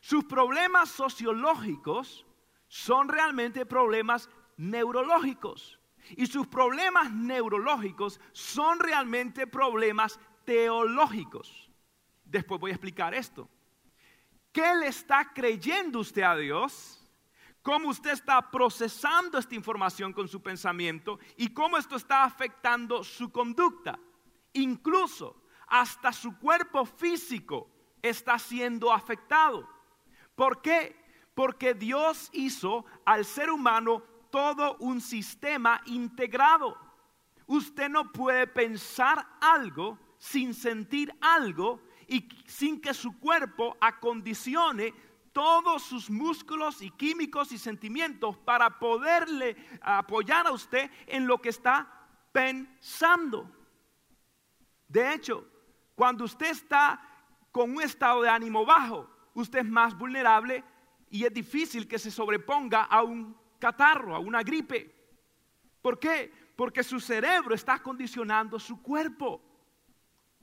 [0.00, 2.26] Sus problemas sociológicos
[2.68, 5.78] son realmente problemas neurológicos.
[6.16, 11.70] Y sus problemas neurológicos son realmente problemas teológicos.
[12.24, 13.48] Después voy a explicar esto.
[14.52, 16.98] ¿Qué le está creyendo usted a Dios?
[17.62, 21.18] ¿Cómo usted está procesando esta información con su pensamiento?
[21.36, 23.98] ¿Y cómo esto está afectando su conducta?
[24.52, 27.70] Incluso hasta su cuerpo físico
[28.02, 29.68] está siendo afectado.
[30.34, 31.00] ¿Por qué?
[31.34, 36.76] Porque Dios hizo al ser humano todo un sistema integrado.
[37.46, 41.80] Usted no puede pensar algo sin sentir algo
[42.12, 44.92] y sin que su cuerpo acondicione
[45.32, 51.48] todos sus músculos y químicos y sentimientos para poderle apoyar a usted en lo que
[51.48, 51.90] está
[52.30, 53.50] pensando.
[54.86, 55.48] De hecho,
[55.94, 57.00] cuando usted está
[57.50, 60.62] con un estado de ánimo bajo, usted es más vulnerable
[61.08, 64.94] y es difícil que se sobreponga a un catarro, a una gripe.
[65.80, 66.30] ¿Por qué?
[66.56, 69.51] Porque su cerebro está condicionando su cuerpo.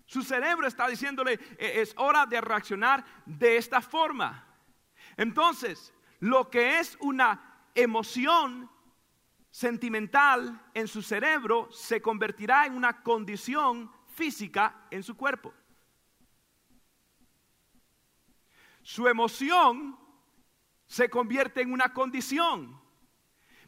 [0.09, 4.43] Su cerebro está diciéndole, e-, es hora de reaccionar de esta forma.
[5.15, 8.67] Entonces, lo que es una emoción
[9.51, 15.53] sentimental en su cerebro se convertirá en una condición física en su cuerpo.
[18.81, 19.95] Su emoción
[20.87, 22.81] se convierte en una condición.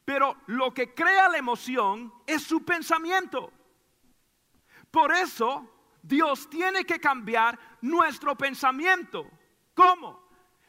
[0.04, 3.54] Pero lo que crea la emoción es su pensamiento.
[4.90, 9.30] Por eso Dios tiene que cambiar nuestro pensamiento.
[9.74, 10.22] ¿Cómo?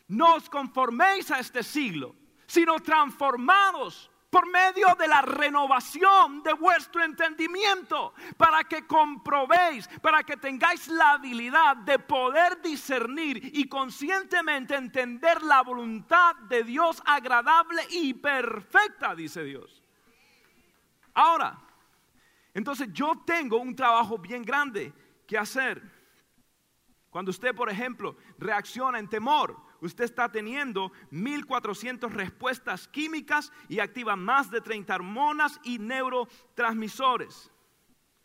[0.09, 2.15] No os conforméis a este siglo,
[2.47, 10.39] sino transformados por medio de la renovación de vuestro entendimiento, para que comprobéis, para que
[10.39, 18.15] tengáis la habilidad de poder discernir y conscientemente entender la voluntad de Dios agradable y
[18.15, 19.83] perfecta, dice Dios.
[21.13, 21.59] Ahora,
[22.55, 24.95] entonces yo tengo un trabajo bien grande
[25.33, 25.83] que hacer.
[27.09, 34.15] Cuando usted, por ejemplo, reacciona en temor, usted está teniendo 1400 respuestas químicas y activa
[34.15, 37.51] más de 30 hormonas y neurotransmisores.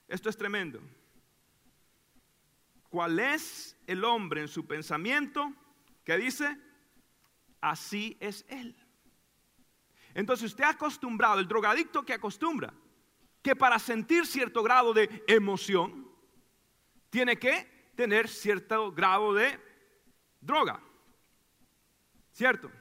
[0.10, 0.82] Esto es tremendo.
[2.90, 5.54] ¿Cuál es el hombre en su pensamiento?
[6.04, 6.58] que dice?
[7.62, 8.76] Así es él.
[10.14, 12.74] Entonces usted ha acostumbrado, el drogadicto que acostumbra,
[13.42, 16.07] que para sentir cierto grado de emoción,
[17.10, 19.60] tiene que tener cierto grado de
[20.40, 20.82] droga.
[22.32, 22.72] ¿Cierto?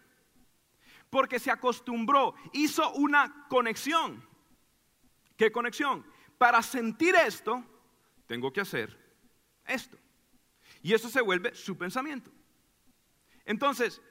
[1.08, 4.26] Porque se acostumbró, hizo una conexión.
[5.36, 6.06] ¿Qué conexión?
[6.36, 7.64] Para sentir esto,
[8.26, 8.98] tengo que hacer
[9.64, 9.98] esto.
[10.82, 12.30] Y eso se vuelve su pensamiento.
[13.44, 14.02] Entonces,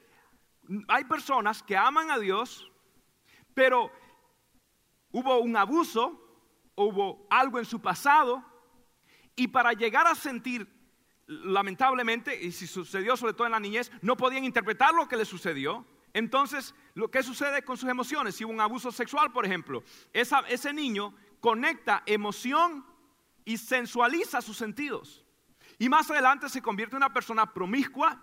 [0.87, 2.71] hay personas que aman a Dios,
[3.53, 3.91] pero
[5.11, 6.21] hubo un abuso,
[6.75, 8.43] hubo algo en su pasado,
[9.35, 10.67] y para llegar a sentir
[11.27, 15.25] lamentablemente, y si sucedió sobre todo en la niñez, no podían interpretar lo que le
[15.25, 15.85] sucedió.
[16.13, 20.73] Entonces, lo que sucede con sus emociones, si hubo un abuso sexual, por ejemplo, ese
[20.73, 22.85] niño conecta emoción
[23.43, 25.25] y sensualiza sus sentidos.
[25.77, 28.21] Y más adelante se convierte en una persona promiscua,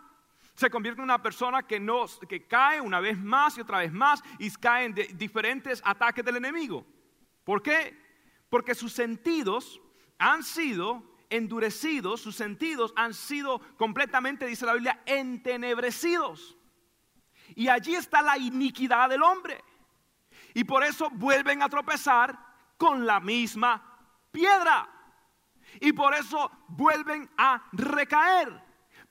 [0.54, 3.92] se convierte en una persona que, no, que cae una vez más y otra vez
[3.92, 6.86] más y cae en diferentes ataques del enemigo.
[7.44, 7.98] ¿Por qué?
[8.48, 9.80] Porque sus sentidos
[10.18, 16.56] han sido endurecidos, sus sentidos han sido completamente, dice la Biblia, entenebrecidos.
[17.54, 19.62] Y allí está la iniquidad del hombre.
[20.54, 22.38] Y por eso vuelven a tropezar
[22.76, 23.82] con la misma
[24.30, 24.88] piedra.
[25.80, 28.62] Y por eso vuelven a recaer,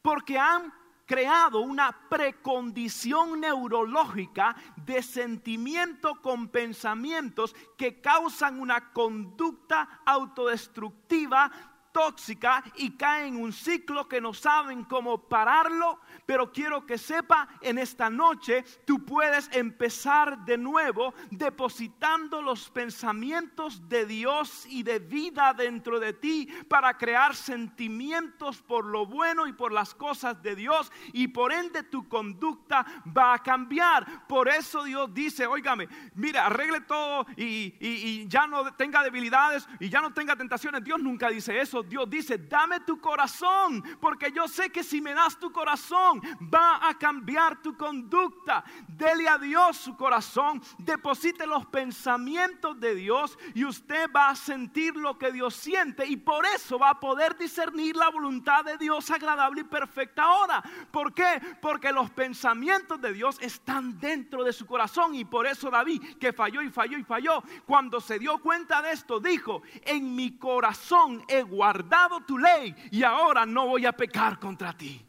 [0.01, 0.71] porque han
[1.05, 12.91] creado una precondición neurológica de sentimiento con pensamientos que causan una conducta autodestructiva tóxica y
[12.91, 18.09] caen en un ciclo que no saben cómo pararlo, pero quiero que sepa en esta
[18.09, 25.99] noche tú puedes empezar de nuevo depositando los pensamientos de Dios y de vida dentro
[25.99, 31.27] de ti para crear sentimientos por lo bueno y por las cosas de Dios y
[31.27, 34.27] por ende tu conducta va a cambiar.
[34.27, 39.89] Por eso Dios dice, óigame, mira, arregle todo y, y ya no tenga debilidades y
[39.89, 40.83] ya no tenga tentaciones.
[40.83, 41.80] Dios nunca dice eso.
[41.87, 46.21] Dios dice, dame tu corazón, porque yo sé que si me das tu corazón,
[46.53, 48.63] va a cambiar tu conducta.
[49.01, 54.95] Dele a Dios su corazón, deposite los pensamientos de Dios y usted va a sentir
[54.95, 59.09] lo que Dios siente y por eso va a poder discernir la voluntad de Dios
[59.09, 60.63] agradable y perfecta ahora.
[60.91, 61.41] ¿Por qué?
[61.61, 66.31] Porque los pensamientos de Dios están dentro de su corazón y por eso David, que
[66.31, 71.25] falló y falló y falló, cuando se dio cuenta de esto, dijo, en mi corazón
[71.27, 75.05] he guardado dado tu ley y ahora no voy a pecar contra ti.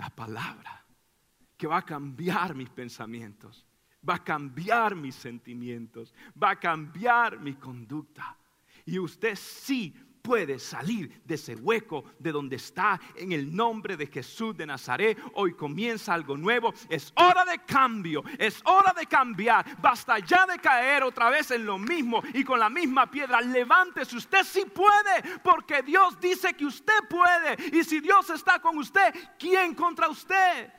[0.00, 0.82] La palabra
[1.58, 3.66] que va a cambiar mis pensamientos,
[4.08, 8.34] va a cambiar mis sentimientos, va a cambiar mi conducta.
[8.86, 14.06] Y usted sí puede salir de ese hueco de donde está en el nombre de
[14.06, 15.18] Jesús de Nazaret.
[15.34, 16.72] Hoy comienza algo nuevo.
[16.88, 19.80] Es hora de cambio, es hora de cambiar.
[19.80, 23.40] Basta ya de caer otra vez en lo mismo y con la misma piedra.
[23.40, 27.56] Levántese, usted sí puede, porque Dios dice que usted puede.
[27.76, 30.72] Y si Dios está con usted, ¿quién contra usted?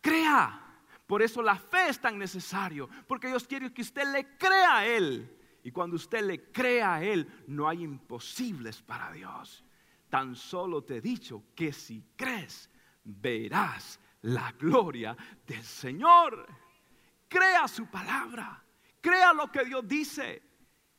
[0.00, 0.58] Crea.
[1.06, 4.86] Por eso la fe es tan necesario, porque Dios quiere que usted le crea a
[4.86, 5.41] Él.
[5.62, 9.64] Y cuando usted le crea a Él, no hay imposibles para Dios.
[10.08, 12.68] Tan solo te he dicho que si crees,
[13.04, 16.46] verás la gloria del Señor.
[17.28, 18.62] Crea su palabra,
[19.00, 20.42] crea lo que Dios dice.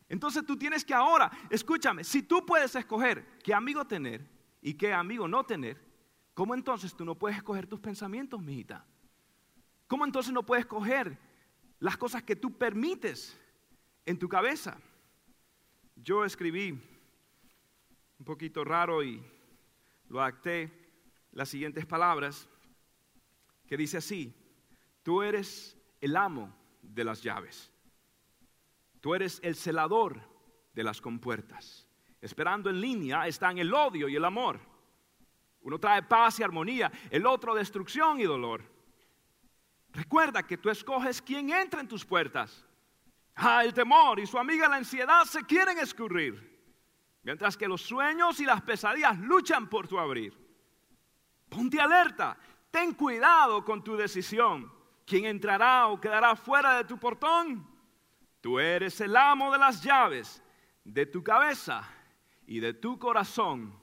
[0.08, 4.28] Entonces tú tienes que ahora, escúchame, si tú puedes escoger qué amigo tener
[4.62, 5.80] y qué amigo no tener,
[6.34, 8.86] ¿cómo entonces tú no puedes escoger tus pensamientos, mijita?
[9.88, 11.18] ¿Cómo entonces no puedes escoger
[11.80, 13.40] las cosas que tú permites
[14.06, 14.78] en tu cabeza.
[15.96, 16.72] Yo escribí
[18.20, 19.24] un poquito raro y
[20.10, 20.72] lo acté
[21.32, 22.48] las siguientes palabras
[23.68, 24.34] que dice así,
[25.02, 27.72] tú eres el amo de las llaves,
[29.00, 30.22] tú eres el celador
[30.74, 31.88] de las compuertas.
[32.22, 34.60] Esperando en línea están el odio y el amor.
[35.62, 38.64] Uno trae paz y armonía, el otro destrucción y dolor.
[39.92, 42.66] Recuerda que tú escoges quién entra en tus puertas.
[43.36, 46.62] Ah, el temor y su amiga la ansiedad se quieren escurrir,
[47.24, 50.38] mientras que los sueños y las pesadillas luchan por tu abrir.
[51.50, 52.38] Ponte alerta,
[52.70, 54.72] ten cuidado con tu decisión.
[55.06, 57.68] ¿Quién entrará o quedará fuera de tu portón?
[58.40, 60.42] Tú eres el amo de las llaves
[60.84, 61.88] de tu cabeza
[62.46, 63.74] y de tu corazón.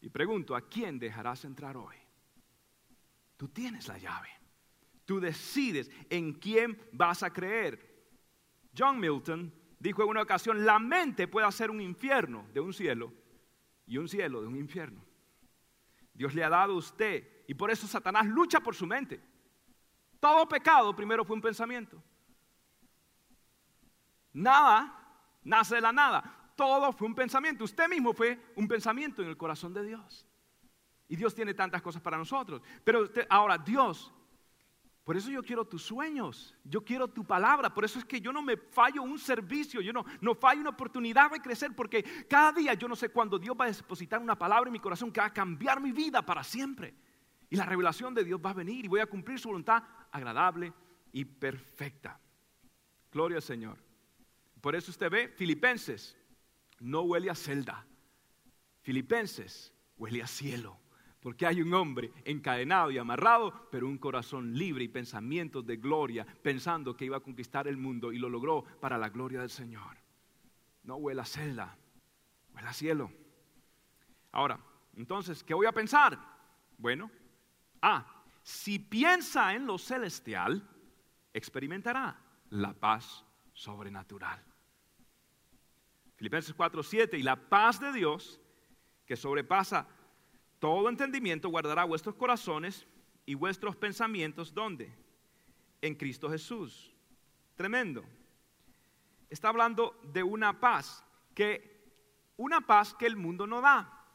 [0.00, 1.96] Y pregunto, ¿a quién dejarás entrar hoy?
[3.36, 4.28] Tú tienes la llave.
[5.04, 7.93] Tú decides en quién vas a creer.
[8.76, 13.12] John Milton dijo en una ocasión, la mente puede hacer un infierno de un cielo
[13.86, 15.04] y un cielo de un infierno.
[16.12, 19.20] Dios le ha dado a usted y por eso Satanás lucha por su mente.
[20.20, 22.02] Todo pecado primero fue un pensamiento.
[24.32, 25.04] Nada
[25.42, 26.52] nace de la nada.
[26.56, 27.64] Todo fue un pensamiento.
[27.64, 30.26] Usted mismo fue un pensamiento en el corazón de Dios.
[31.08, 32.62] Y Dios tiene tantas cosas para nosotros.
[32.82, 34.12] Pero ahora Dios
[35.04, 38.32] por eso yo quiero tus sueños, yo quiero tu palabra, por eso es que yo
[38.32, 42.52] no me fallo un servicio, yo no, no fallo una oportunidad de crecer, porque cada
[42.52, 45.20] día yo no sé cuándo Dios va a depositar una palabra en mi corazón que
[45.20, 46.94] va a cambiar mi vida para siempre.
[47.50, 50.72] Y la revelación de Dios va a venir y voy a cumplir su voluntad agradable
[51.12, 52.18] y perfecta.
[53.12, 53.76] Gloria al Señor.
[54.62, 56.16] Por eso usted ve, Filipenses
[56.80, 57.86] no huele a celda,
[58.80, 60.78] Filipenses huele a cielo.
[61.24, 66.26] Porque hay un hombre encadenado y amarrado, pero un corazón libre y pensamientos de gloria,
[66.42, 69.96] pensando que iba a conquistar el mundo y lo logró para la gloria del Señor.
[70.82, 71.78] No huele a celda,
[72.52, 73.10] huele a cielo.
[74.32, 74.60] Ahora,
[74.96, 76.18] entonces, ¿qué voy a pensar?
[76.76, 77.10] Bueno,
[77.80, 80.62] ah, si piensa en lo celestial,
[81.32, 82.20] experimentará
[82.50, 83.24] la paz
[83.54, 84.44] sobrenatural.
[86.16, 88.42] Filipenses 4:7 y la paz de Dios
[89.06, 89.88] que sobrepasa
[90.64, 92.86] todo entendimiento guardará vuestros corazones
[93.26, 94.90] y vuestros pensamientos, ¿dónde?
[95.82, 96.90] En Cristo Jesús.
[97.54, 98.02] Tremendo.
[99.28, 101.04] está hablando de una paz,
[101.34, 101.84] que
[102.38, 104.06] una paz que el mundo no da.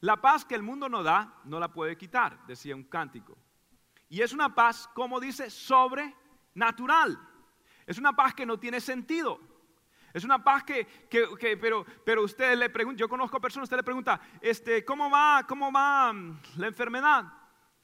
[0.00, 3.38] La paz que el mundo no da, no la puede quitar, decía un cántico.
[4.08, 7.16] Y es una paz, como dice, sobrenatural.
[7.86, 9.38] Es una paz que no tiene sentido.
[10.12, 10.86] Es una paz que,
[11.60, 15.70] pero, pero usted le pregunta, yo conozco personas, usted le pregunta, este, ¿cómo va, cómo
[15.70, 17.24] va mm, la enfermedad?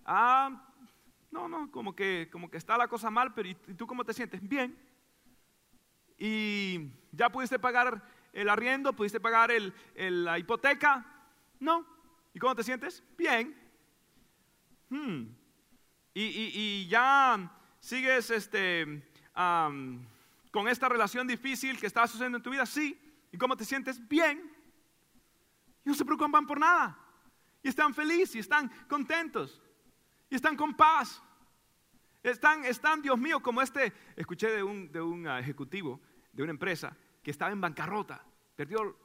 [0.04, 0.66] Ah,
[1.30, 4.12] no, no, como que, como que está la cosa mal, pero ¿y tú cómo te
[4.12, 4.40] sientes?
[4.46, 4.76] Bien.
[6.18, 8.02] ¿Y ya pudiste pagar
[8.32, 8.92] el arriendo?
[8.92, 9.72] ¿Pudiste pagar el,
[10.24, 11.04] la hipoteca?
[11.60, 11.86] No.
[12.32, 13.02] ¿Y cómo te sientes?
[13.16, 13.54] Bien.
[14.88, 15.26] Hmm.
[16.14, 19.02] ¿Y, ya sigues este,
[20.50, 22.66] con esta relación difícil que está sucediendo en tu vida?
[22.66, 22.98] Sí.
[23.32, 24.06] ¿Y cómo te sientes?
[24.08, 24.50] Bien.
[25.84, 26.98] Y no se preocupan por nada.
[27.62, 29.60] Y están felices, y están contentos,
[30.30, 31.22] y están con paz.
[32.22, 36.00] Están, están, Dios mío, como este, escuché de un, de un ah, ejecutivo
[36.32, 38.24] de una empresa que estaba en bancarrota,
[38.54, 38.96] perdió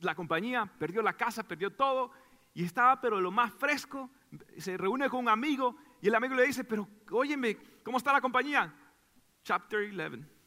[0.00, 2.12] la compañía, perdió la casa, perdió todo,
[2.54, 4.10] y estaba pero lo más fresco,
[4.58, 8.20] se reúne con un amigo y el amigo le dice, pero óyeme, ¿cómo está la
[8.20, 8.74] compañía?
[9.42, 10.37] Chapter 11.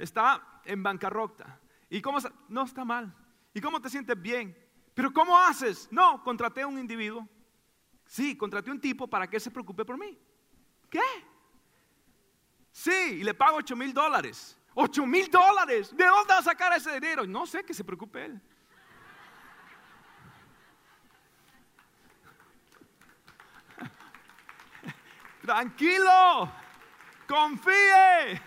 [0.00, 1.60] Está en bancarrota.
[1.90, 2.32] ¿Y cómo está?
[2.48, 3.14] No está mal.
[3.52, 4.56] ¿Y cómo te sientes bien?
[4.94, 5.88] ¿Pero cómo haces?
[5.90, 7.28] No, contraté a un individuo.
[8.06, 10.18] Sí, contraté a un tipo para que se preocupe por mí.
[10.88, 11.02] ¿Qué?
[12.72, 14.56] Sí, y le pago 8 mil dólares.
[14.74, 15.94] 8 mil dólares.
[15.94, 17.26] ¿De dónde va a sacar ese dinero?
[17.26, 18.40] No sé, que se preocupe él.
[25.42, 26.50] Tranquilo,
[27.28, 28.40] confíe.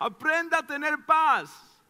[0.00, 1.82] Aprenda a tener paz.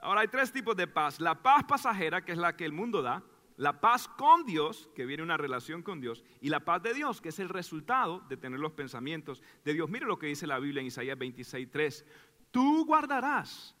[0.00, 1.20] Ahora hay tres tipos de paz.
[1.20, 3.22] La paz pasajera, que es la que el mundo da
[3.56, 7.20] la paz con Dios, que viene una relación con Dios, y la paz de Dios,
[7.20, 9.88] que es el resultado de tener los pensamientos de Dios.
[9.88, 12.04] Mire lo que dice la Biblia en Isaías 26:3.
[12.50, 13.76] Tú guardarás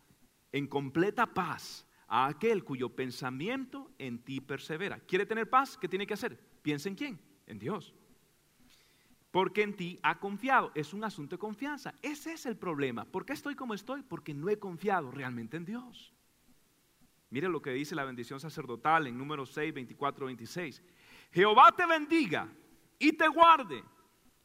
[0.52, 5.00] en completa paz a aquel cuyo pensamiento en ti persevera.
[5.00, 5.76] ¿Quiere tener paz?
[5.76, 6.38] ¿Qué tiene que hacer?
[6.62, 7.20] Piensa en quién?
[7.46, 7.92] En Dios.
[9.32, 10.70] Porque en ti ha confiado.
[10.74, 11.94] Es un asunto de confianza.
[12.02, 13.04] Ese es el problema.
[13.04, 14.02] ¿Por qué estoy como estoy?
[14.02, 16.12] Porque no he confiado realmente en Dios.
[17.30, 20.82] Mire lo que dice la bendición sacerdotal en número 6, 24, 26.
[21.32, 22.46] Jehová te bendiga
[22.98, 23.82] y te guarde.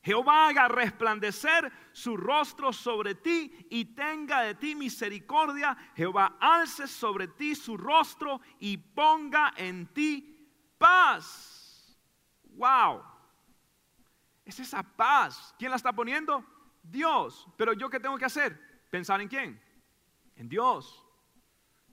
[0.02, 5.76] Jehová haga resplandecer su rostro sobre ti y tenga de ti misericordia.
[5.98, 12.00] Jehová alce sobre ti su rostro y ponga en ti paz.
[12.52, 13.17] Wow.
[14.48, 15.54] Es esa paz.
[15.60, 16.42] ¿Quién la está poniendo?
[16.82, 17.46] Dios.
[17.58, 18.58] Pero yo qué tengo que hacer?
[18.90, 19.62] Pensar en quién?
[20.38, 21.06] En Dios.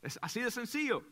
[0.00, 1.02] Es así de sencillo.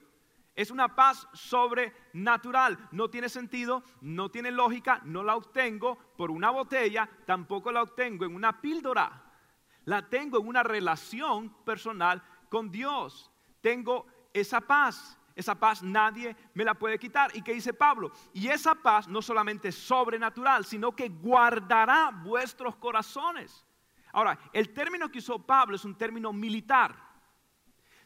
[0.54, 2.88] Es una paz sobrenatural.
[2.92, 8.24] No tiene sentido, no tiene lógica, no la obtengo por una botella, tampoco la obtengo
[8.24, 9.24] en una píldora.
[9.86, 13.32] La tengo en una relación personal con Dios.
[13.60, 15.18] Tengo esa paz.
[15.34, 17.34] Esa paz nadie me la puede quitar.
[17.34, 18.12] ¿Y qué dice Pablo?
[18.32, 23.64] Y esa paz no solamente es sobrenatural, sino que guardará vuestros corazones.
[24.12, 26.94] Ahora, el término que usó Pablo es un término militar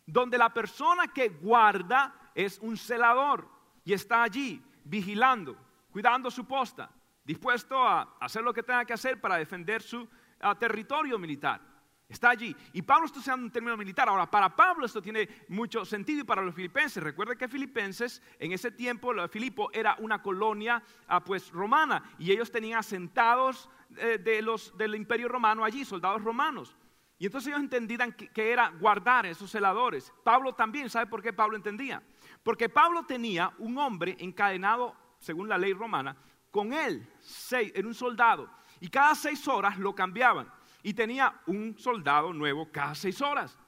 [0.06, 3.48] donde la persona que guarda es un celador
[3.84, 5.56] y está allí vigilando,
[5.90, 6.88] cuidando su posta,
[7.24, 10.08] dispuesto a hacer lo que tenga que hacer para defender su
[10.40, 11.60] ah, territorio militar.
[12.08, 12.54] Está allí.
[12.72, 14.08] Y Pablo está usando un término militar.
[14.08, 17.02] Ahora, para Pablo esto tiene mucho sentido y para los filipenses.
[17.02, 22.50] Recuerde que filipenses, en ese tiempo, Filipo era una colonia ah, pues romana y ellos
[22.50, 26.76] tenían asentados eh, de los, del imperio romano allí, soldados romanos.
[27.18, 30.12] Y entonces ellos entendían que, era guardar esos celadores.
[30.22, 32.02] Pablo también, ¿sabe por qué Pablo entendía?
[32.42, 36.16] Porque Pablo tenía un hombre encadenado, según la ley romana,
[36.50, 37.08] con él,
[37.50, 38.50] era un soldado.
[38.80, 40.52] Y cada seis horas lo cambiaban.
[40.86, 43.58] Y tenía un soldado nuevo cada seis horas.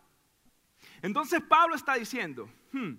[1.03, 2.93] Entonces Pablo está diciendo, hmm,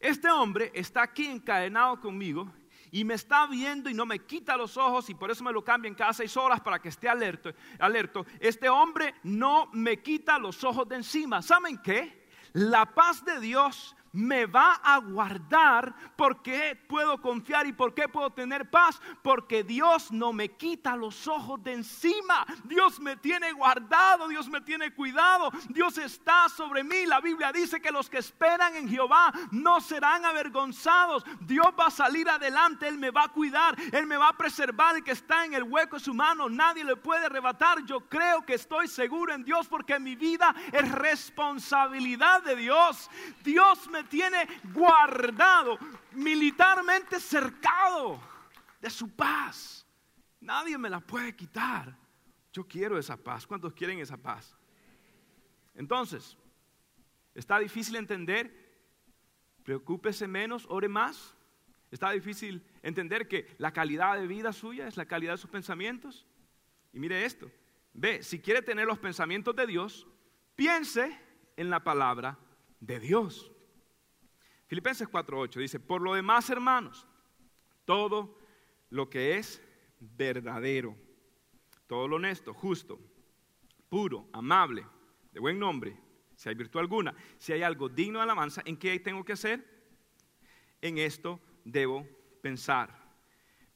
[0.00, 2.52] este hombre está aquí encadenado conmigo
[2.90, 5.62] y me está viendo y no me quita los ojos y por eso me lo
[5.62, 8.26] cambian cada seis horas para que esté alerto, alerto.
[8.40, 11.40] Este hombre no me quita los ojos de encima.
[11.40, 12.26] ¿Saben qué?
[12.54, 15.94] La paz de Dios me va a guardar.
[16.16, 19.00] porque puedo confiar y por qué puedo tener paz?
[19.22, 22.46] Porque Dios no me quita los ojos de encima.
[22.64, 27.06] Dios me tiene guardado, Dios me tiene cuidado, Dios está sobre mí.
[27.06, 31.24] La Biblia dice que los que esperan en Jehová no serán avergonzados.
[31.40, 34.96] Dios va a salir adelante, Él me va a cuidar, Él me va a preservar.
[34.96, 37.84] El que está en el hueco de su mano, nadie le puede arrebatar.
[37.84, 43.10] Yo creo que estoy seguro en Dios porque mi vida es responsabilidad de Dios.
[43.42, 45.78] Dios me tiene guardado,
[46.12, 48.20] militarmente cercado
[48.80, 49.86] de su paz.
[50.40, 51.96] Nadie me la puede quitar.
[52.52, 53.46] Yo quiero esa paz.
[53.46, 54.56] ¿Cuántos quieren esa paz?
[55.74, 56.36] Entonces,
[57.34, 58.64] ¿está difícil entender?
[59.64, 61.34] Preocúpese menos, ore más.
[61.90, 66.26] ¿Está difícil entender que la calidad de vida suya es la calidad de sus pensamientos?
[66.92, 67.50] Y mire esto,
[67.92, 70.06] ve, si quiere tener los pensamientos de Dios,
[70.56, 71.18] piense
[71.56, 72.38] en la palabra
[72.80, 73.50] de Dios.
[74.74, 77.06] Filipenses 4:8 dice, por lo demás, hermanos,
[77.84, 78.36] todo
[78.90, 79.62] lo que es
[80.00, 80.96] verdadero,
[81.86, 82.98] todo lo honesto, justo,
[83.88, 84.84] puro, amable,
[85.30, 85.96] de buen nombre,
[86.34, 89.64] si hay virtud alguna, si hay algo digno de alabanza, ¿en qué tengo que hacer?
[90.82, 92.04] En esto debo
[92.42, 93.14] pensar.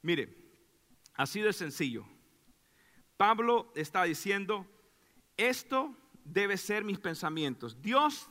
[0.01, 0.35] Mire,
[1.13, 2.05] así de sencillo.
[3.15, 4.67] Pablo está diciendo,
[5.37, 5.95] esto
[6.25, 7.81] debe ser mis pensamientos.
[7.81, 8.29] Dios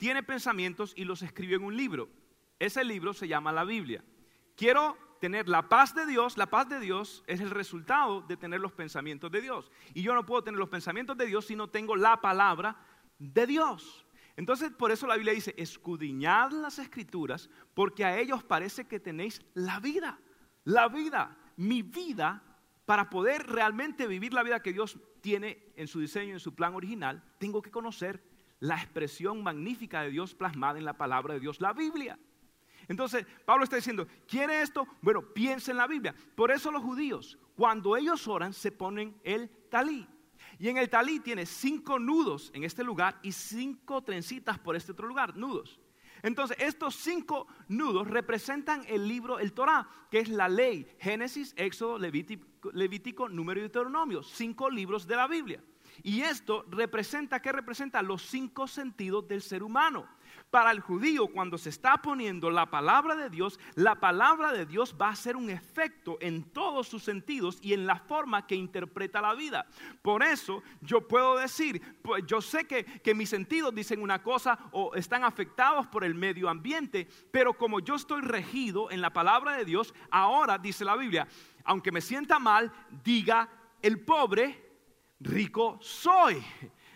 [0.00, 2.08] tiene pensamientos y los escribió en un libro.
[2.58, 4.02] Ese libro se llama la Biblia.
[4.56, 8.60] Quiero tener la paz de Dios, la paz de Dios es el resultado de tener
[8.60, 9.70] los pensamientos de Dios.
[9.92, 12.78] Y yo no puedo tener los pensamientos de Dios si no tengo la palabra
[13.18, 14.06] de Dios.
[14.36, 19.42] Entonces, por eso la Biblia dice, escudriñad las escrituras, porque a ellos parece que tenéis
[19.52, 20.18] la vida,
[20.64, 22.42] la vida, mi vida,
[22.86, 26.74] para poder realmente vivir la vida que Dios tiene en su diseño, en su plan
[26.74, 28.29] original, tengo que conocer
[28.60, 32.18] la expresión magnífica de Dios plasmada en la palabra de Dios, la Biblia.
[32.88, 34.86] Entonces, Pablo está diciendo, ¿quiere esto?
[35.00, 36.14] Bueno, piensa en la Biblia.
[36.34, 40.06] Por eso los judíos, cuando ellos oran, se ponen el talí.
[40.58, 44.92] Y en el talí tiene cinco nudos en este lugar y cinco trencitas por este
[44.92, 45.80] otro lugar, nudos.
[46.22, 51.98] Entonces, estos cinco nudos representan el libro, el Torah, que es la ley, Génesis, Éxodo,
[51.98, 55.62] Levítico, Levítico, Número y Deuteronomio, cinco libros de la Biblia.
[56.02, 58.02] Y esto representa, ¿qué representa?
[58.02, 60.08] Los cinco sentidos del ser humano.
[60.50, 64.96] Para el judío, cuando se está poniendo la palabra de Dios, la palabra de Dios
[65.00, 69.20] va a hacer un efecto en todos sus sentidos y en la forma que interpreta
[69.20, 69.66] la vida.
[70.02, 74.58] Por eso yo puedo decir, pues yo sé que, que mis sentidos dicen una cosa
[74.72, 79.56] o están afectados por el medio ambiente, pero como yo estoy regido en la palabra
[79.56, 81.28] de Dios, ahora dice la Biblia,
[81.64, 82.72] aunque me sienta mal,
[83.04, 83.48] diga
[83.82, 84.69] el pobre,
[85.20, 86.42] rico soy.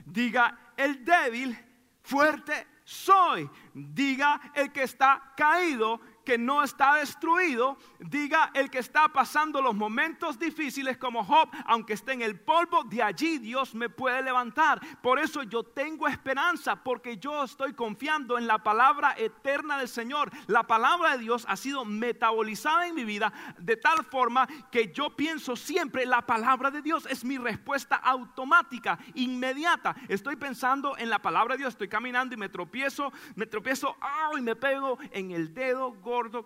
[0.04, 1.56] Diga el débil,
[2.02, 3.48] fuerte soy.
[3.72, 9.74] Diga el que está caído que no está destruido, diga el que está pasando los
[9.74, 14.80] momentos difíciles como Job, aunque esté en el polvo, de allí Dios me puede levantar.
[15.02, 20.30] Por eso yo tengo esperanza, porque yo estoy confiando en la palabra eterna del Señor.
[20.46, 25.14] La palabra de Dios ha sido metabolizada en mi vida de tal forma que yo
[25.16, 29.94] pienso siempre la palabra de Dios es mi respuesta automática, inmediata.
[30.08, 33.96] Estoy pensando en la palabra de Dios, estoy caminando y me tropiezo, me tropiezo,
[34.36, 35.92] y me pego en el dedo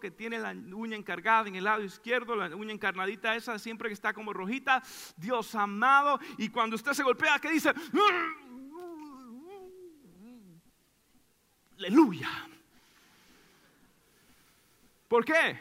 [0.01, 3.95] que tiene la uña encargada en el lado izquierdo, la uña encarnadita esa siempre que
[3.95, 4.83] está como rojita,
[5.17, 7.73] Dios amado, y cuando usted se golpea, ¿qué dice?
[11.77, 12.29] Aleluya.
[15.07, 15.61] ¿Por qué?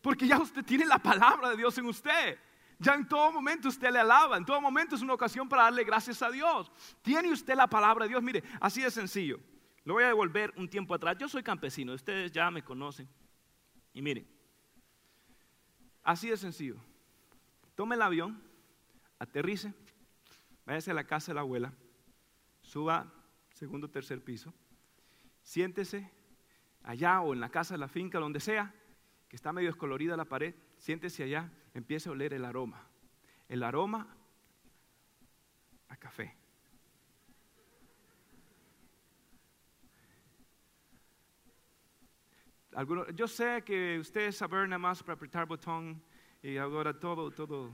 [0.00, 2.38] Porque ya usted tiene la palabra de Dios en usted.
[2.78, 5.84] Ya en todo momento usted le alaba, en todo momento es una ocasión para darle
[5.84, 6.70] gracias a Dios.
[7.02, 9.40] Tiene usted la palabra de Dios, mire, así de sencillo.
[9.84, 11.16] Lo voy a devolver un tiempo atrás.
[11.18, 13.08] Yo soy campesino, ustedes ya me conocen.
[13.94, 14.26] Y miren,
[16.02, 16.76] así de sencillo.
[17.74, 18.42] Tome el avión,
[19.18, 19.72] aterrice,
[20.66, 21.72] váyase a la casa de la abuela,
[22.60, 23.12] suba
[23.52, 24.52] segundo o tercer piso,
[25.42, 26.10] siéntese
[26.82, 28.74] allá o en la casa de la finca, donde sea,
[29.28, 32.86] que está medio descolorida la pared, siéntese allá, empiece a oler el aroma.
[33.48, 34.16] El aroma
[35.88, 36.36] a café.
[43.14, 46.02] Yo sé que ustedes saben nada más para apretar botón
[46.42, 47.70] y ahora todo, todo,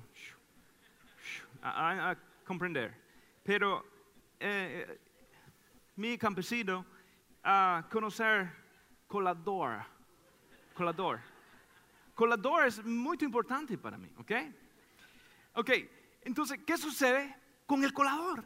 [1.62, 2.94] a, comprender.
[3.42, 3.84] Pero
[4.38, 4.98] eh,
[5.96, 6.84] mi campesino
[7.42, 8.50] a conocer
[9.06, 9.84] colador,
[10.74, 11.20] colador.
[12.14, 14.32] Colador es muy importante para mí, ¿ok?
[15.54, 15.70] Ok,
[16.22, 17.34] entonces, ¿qué sucede
[17.66, 18.44] con el colador?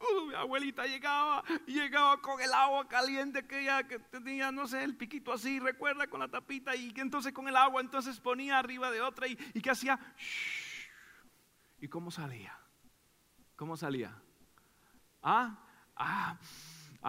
[0.00, 4.84] Uh, mi abuelita llegaba, llegaba con el agua caliente que ella que tenía, no sé,
[4.84, 8.58] el piquito así, recuerda, con la tapita, y que entonces con el agua, entonces ponía
[8.58, 9.98] arriba de otra y, y que hacía.
[11.80, 12.56] ¿Y cómo salía?
[13.56, 14.14] ¿Cómo salía?
[15.20, 15.58] Ah,
[15.96, 16.38] ah,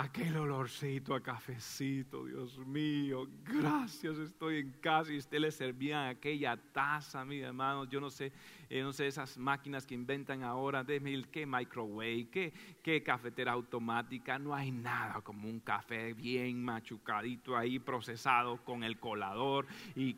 [0.01, 6.55] aquel olorcito a cafecito, Dios mío, gracias, estoy en casa y usted le servía aquella
[6.55, 8.31] taza, mi hermano, yo no sé,
[8.69, 14.39] eh, no sé, esas máquinas que inventan ahora, de qué microwave, qué, qué cafetera automática,
[14.39, 20.15] no hay nada como un café bien machucadito ahí, procesado con el colador y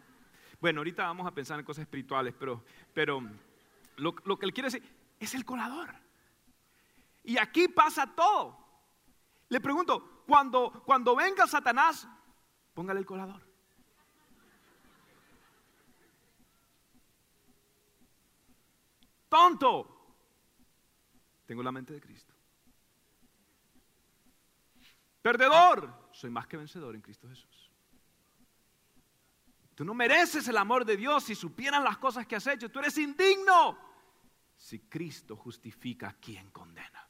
[0.60, 2.64] bueno, ahorita vamos a pensar en cosas espirituales, pero,
[2.94, 3.20] pero
[3.98, 4.84] lo, lo que le quiero decir
[5.20, 5.90] es el colador.
[7.24, 8.61] Y aquí pasa todo.
[9.52, 12.08] Le pregunto, cuando, cuando venga Satanás,
[12.74, 13.46] póngale el colador.
[19.28, 20.16] Tonto.
[21.46, 22.34] Tengo la mente de Cristo.
[25.22, 26.08] Perdedor.
[26.14, 27.70] Soy más que vencedor en Cristo Jesús.
[29.76, 32.72] Tú no mereces el amor de Dios si supieran las cosas que has hecho.
[32.72, 33.78] Tú eres indigno.
[34.56, 37.06] Si Cristo justifica, a quien condena?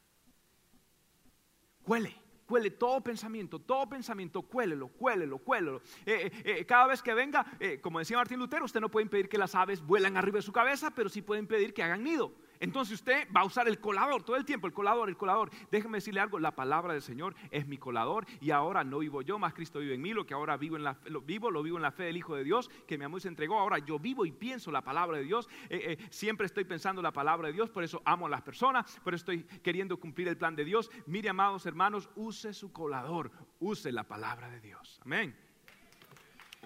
[1.85, 2.20] Huele,
[2.51, 5.81] cuele todo pensamiento, todo pensamiento, cuélelo, cuélelo, cuélelo.
[6.05, 7.45] Eh, eh, eh, cada vez que venga,
[7.79, 10.51] como decía Martín Lutero, usted no puede impedir que las aves vuelan arriba de su
[10.51, 12.33] cabeza, pero sí puede impedir que hagan nido.
[12.61, 15.49] Entonces usted va a usar el colador todo el tiempo, el colador, el colador.
[15.71, 19.39] Déjeme decirle algo, la palabra del Señor es mi colador y ahora no vivo yo,
[19.39, 21.77] más Cristo vive en mí, lo que ahora vivo, en la, lo vivo, lo vivo
[21.77, 23.59] en la fe del Hijo de Dios que mi amor se entregó.
[23.59, 25.49] Ahora yo vivo y pienso la palabra de Dios.
[25.69, 28.99] Eh, eh, siempre estoy pensando la palabra de Dios, por eso amo a las personas,
[29.03, 30.91] por eso estoy queriendo cumplir el plan de Dios.
[31.07, 35.01] Mire, amados hermanos, use su colador, use la palabra de Dios.
[35.03, 35.35] Amén.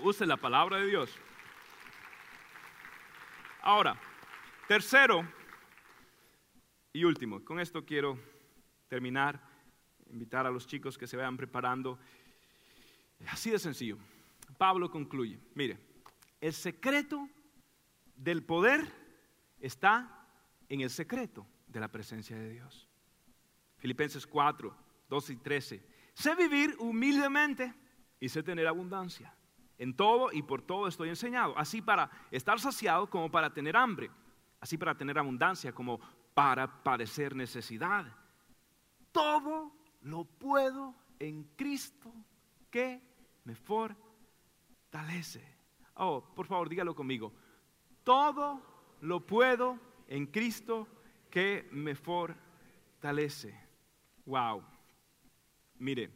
[0.04, 1.18] Use la palabra de Dios.
[3.62, 3.98] Ahora,
[4.68, 5.26] tercero,
[6.96, 8.18] y último, con esto quiero
[8.88, 9.42] terminar,
[10.12, 12.00] invitar a los chicos que se vayan preparando.
[13.28, 13.98] Así de sencillo.
[14.58, 15.78] Pablo concluye, mire,
[16.40, 17.28] el secreto
[18.16, 18.90] del poder
[19.60, 20.26] está
[20.70, 22.88] en el secreto de la presencia de Dios.
[23.76, 24.74] Filipenses 4,
[25.10, 25.86] 12 y 13.
[26.14, 27.74] Sé vivir humildemente
[28.22, 29.36] y sé tener abundancia.
[29.78, 34.10] En todo y por todo estoy enseñado, así para estar saciado como para tener hambre,
[34.62, 36.00] así para tener abundancia como
[36.36, 38.06] para padecer necesidad.
[39.12, 39.72] Todo
[40.02, 42.14] lo puedo en Cristo
[42.70, 43.02] que
[43.46, 45.42] me fortalece.
[45.96, 47.34] Oh, por favor, dígalo conmigo.
[48.04, 48.62] Todo
[49.02, 50.88] lo puedo en Cristo
[51.32, 53.58] que me fortalece.
[54.26, 54.62] Wow.
[55.80, 56.12] Mire,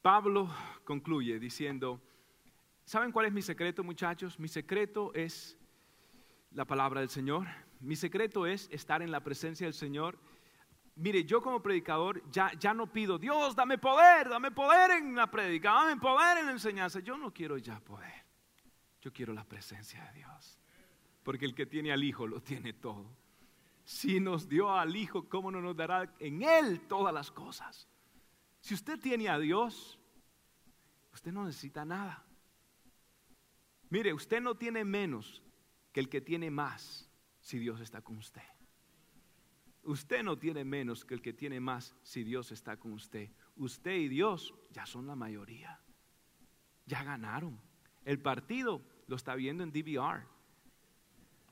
[0.00, 0.48] Pablo
[0.84, 2.00] concluye diciendo,
[2.84, 4.38] ¿saben cuál es mi secreto, muchachos?
[4.38, 5.58] Mi secreto es
[6.52, 7.65] la palabra del Señor.
[7.80, 10.18] Mi secreto es estar en la presencia del Señor.
[10.96, 15.30] Mire, yo como predicador ya, ya no pido, Dios, dame poder, dame poder en la
[15.30, 17.00] predica, dame poder en la enseñanza.
[17.00, 18.24] Yo no quiero ya poder.
[19.00, 20.58] Yo quiero la presencia de Dios.
[21.22, 23.06] Porque el que tiene al Hijo lo tiene todo.
[23.84, 27.88] Si nos dio al Hijo, ¿cómo no nos dará en Él todas las cosas?
[28.60, 29.98] Si usted tiene a Dios,
[31.12, 32.24] usted no necesita nada.
[33.90, 35.42] Mire, usted no tiene menos
[35.92, 37.05] que el que tiene más
[37.46, 38.42] si Dios está con usted.
[39.84, 43.30] Usted no tiene menos que el que tiene más si Dios está con usted.
[43.54, 45.80] Usted y Dios ya son la mayoría.
[46.86, 47.60] Ya ganaron.
[48.04, 50.26] El partido lo está viendo en DVR.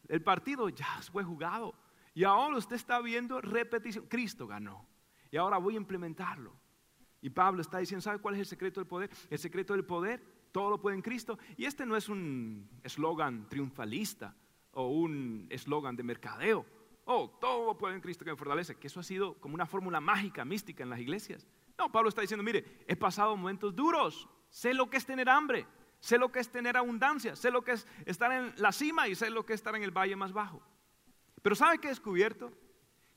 [0.09, 1.77] El partido ya fue jugado.
[2.13, 4.09] Y ahora usted está viendo repetición.
[4.09, 4.89] Cristo ganó.
[5.31, 6.59] Y ahora voy a implementarlo.
[7.23, 9.11] Y Pablo está diciendo, ¿sabe cuál es el secreto del poder?
[9.31, 11.39] El secreto del poder, todo lo puede en Cristo.
[11.57, 14.35] Y este no es un eslogan triunfalista
[14.75, 16.67] o un eslogan de mercadeo.
[17.05, 18.77] Oh, todo puede en Cristo que me fortalece.
[18.77, 21.47] Que eso ha sido como una fórmula mágica, mística en las iglesias.
[21.79, 24.29] No, Pablo está diciendo, mire, he pasado momentos duros.
[24.49, 25.67] Sé lo que es tener hambre.
[26.01, 27.37] Sé lo que es tener abundancia.
[27.37, 29.83] Sé lo que es estar en la cima y sé lo que es estar en
[29.83, 30.63] el valle más bajo.
[31.43, 32.53] Pero ¿sabe qué he descubierto?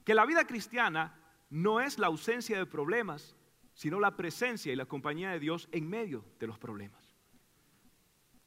[0.03, 3.35] Que la vida cristiana no es la ausencia de problemas,
[3.73, 7.15] sino la presencia y la compañía de Dios en medio de los problemas.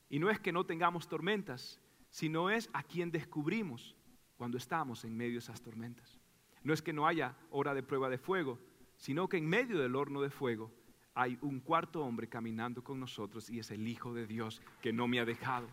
[0.09, 1.81] Y no es que no tengamos tormentas,
[2.11, 3.97] sino es a quien descubrimos
[4.37, 6.19] cuando estamos en medio de esas tormentas.
[6.63, 8.59] No es que no haya hora de prueba de fuego,
[8.97, 10.71] sino que en medio del horno de fuego
[11.15, 15.09] hay un cuarto hombre caminando con nosotros y es el Hijo de Dios que no
[15.09, 15.69] me ha dejado,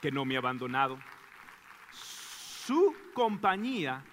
[0.00, 0.98] que no me ha abandonado.
[1.92, 4.04] Su compañía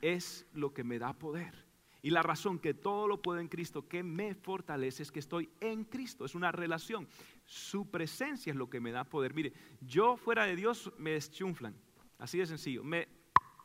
[0.00, 1.66] es lo que me da poder.
[2.02, 5.48] Y la razón que todo lo puedo en Cristo que me fortalece es que estoy
[5.60, 6.24] en Cristo.
[6.24, 7.08] Es una relación.
[7.46, 9.32] Su presencia es lo que me da poder.
[9.32, 11.74] Mire, yo fuera de Dios me deschunflan.
[12.18, 12.82] Así de sencillo.
[12.82, 13.06] Me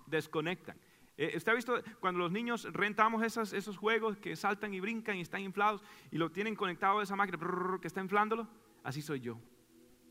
[0.05, 0.77] desconectan.
[1.17, 5.21] Eh, ¿Usted ha visto cuando los niños rentamos esos, juegos que saltan y brincan y
[5.21, 7.39] están inflados y lo tienen conectado a esa máquina
[7.81, 8.47] que está inflándolo?
[8.83, 9.39] Así soy yo.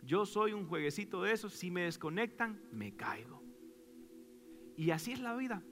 [0.03, 1.55] Yo soy un jueguecito de esos.
[1.55, 3.41] Si me desconectan, me caigo.
[4.77, 5.62] Y así es la vida.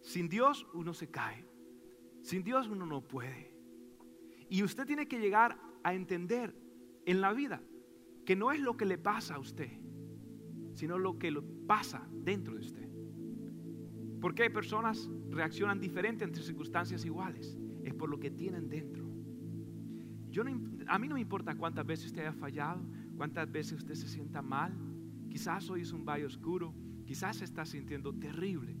[0.00, 1.44] Sin Dios uno se cae.
[2.22, 3.54] Sin Dios uno no puede.
[4.48, 6.65] Y usted tiene que llegar a entender
[7.06, 7.62] en la vida
[8.26, 9.70] que no es lo que le pasa a usted,
[10.74, 11.32] sino lo que
[11.66, 12.88] pasa dentro de usted.
[14.20, 17.56] Porque hay personas reaccionan diferente entre circunstancias iguales.
[17.84, 19.06] Es por lo que tienen dentro.
[20.28, 20.42] Yo
[20.88, 22.84] a mí no me importa cuántas veces usted haya fallado,
[23.16, 24.74] cuántas veces usted se sienta mal.
[25.30, 26.74] Quizás hoy es un valle oscuro,
[27.06, 28.76] quizás se está sintiendo terrible.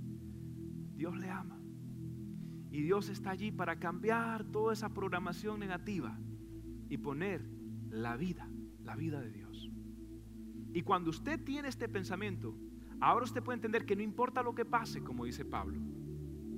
[0.96, 1.60] Dios le ama.
[2.70, 6.18] Y Dios está allí para cambiar toda esa programación negativa
[6.88, 7.55] y poner
[7.96, 8.48] la vida,
[8.84, 9.70] la vida de Dios.
[10.72, 12.54] Y cuando usted tiene este pensamiento,
[13.00, 15.80] ahora usted puede entender que no importa lo que pase, como dice Pablo,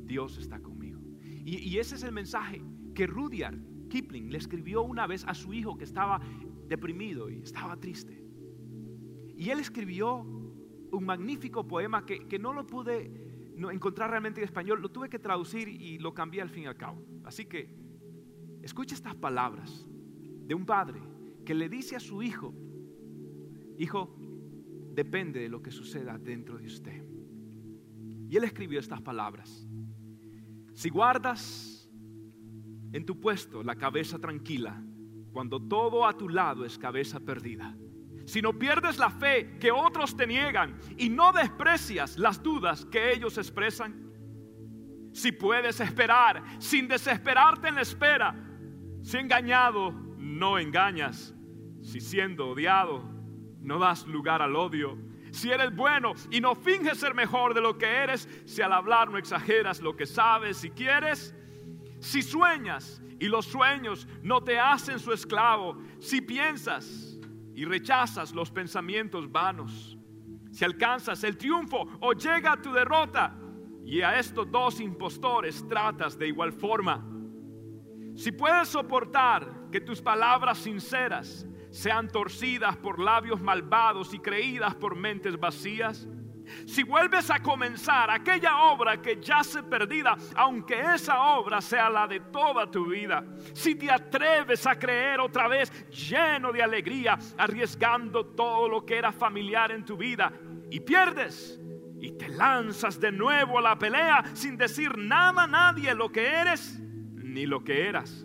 [0.05, 1.01] Dios está conmigo.
[1.23, 2.63] Y, ese es el mensaje
[2.95, 3.59] que Rudyard
[3.89, 6.21] Kipling le escribió una vez a su hijo que estaba
[6.67, 8.23] deprimido y estaba triste.
[9.37, 14.91] Y él escribió un magnífico poema que, no lo pude encontrar realmente en español, lo
[14.91, 17.03] tuve que traducir y lo cambié al fin y al cabo.
[17.25, 17.75] Así que
[18.63, 19.87] escucha estas palabras
[20.45, 21.01] de un padre
[21.49, 22.55] que le dice a su hijo,
[23.79, 24.15] hijo,
[24.93, 27.03] depende de lo que suceda dentro de usted.
[28.29, 29.67] Y él escribió estas palabras.
[30.75, 31.89] Si guardas
[32.93, 34.85] en tu puesto la cabeza tranquila,
[35.33, 37.75] cuando todo a tu lado es cabeza perdida.
[38.27, 43.11] Si no pierdes la fe que otros te niegan y no desprecias las dudas que
[43.15, 44.13] ellos expresan.
[45.15, 48.35] Si puedes esperar sin desesperarte en la espera.
[49.01, 51.35] Si engañado, no engañas.
[51.89, 53.03] Si siendo odiado,
[53.63, 54.99] no das lugar al odio.
[55.31, 59.11] Si eres bueno y no finges ser mejor de lo que eres, si al hablar
[59.11, 61.35] no exageras lo que sabes y quieres.
[61.99, 67.19] Si sueñas y los sueños no te hacen su esclavo, si piensas
[67.55, 69.97] y rechazas los pensamientos vanos,
[70.53, 73.35] si alcanzas el triunfo o llega tu derrota,
[73.87, 77.03] y a estos dos impostores tratas de igual forma,
[78.15, 84.97] si puedes soportar que tus palabras sinceras sean torcidas por labios malvados y creídas por
[84.97, 86.07] mentes vacías,
[86.67, 92.07] si vuelves a comenzar aquella obra que ya se perdida, aunque esa obra sea la
[92.07, 98.25] de toda tu vida, si te atreves a creer otra vez lleno de alegría, arriesgando
[98.25, 100.33] todo lo que era familiar en tu vida
[100.71, 101.61] y pierdes
[102.01, 106.27] y te lanzas de nuevo a la pelea sin decir nada a nadie lo que
[106.27, 108.25] eres ni lo que eras.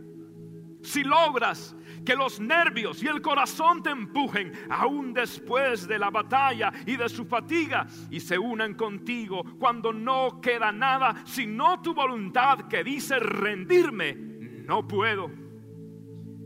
[0.82, 1.76] Si logras
[2.06, 7.10] que los nervios y el corazón te empujen aún después de la batalla y de
[7.10, 13.20] su fatiga y se unan contigo cuando no queda nada sino tu voluntad que dice
[13.20, 15.32] rendirme, no puedo.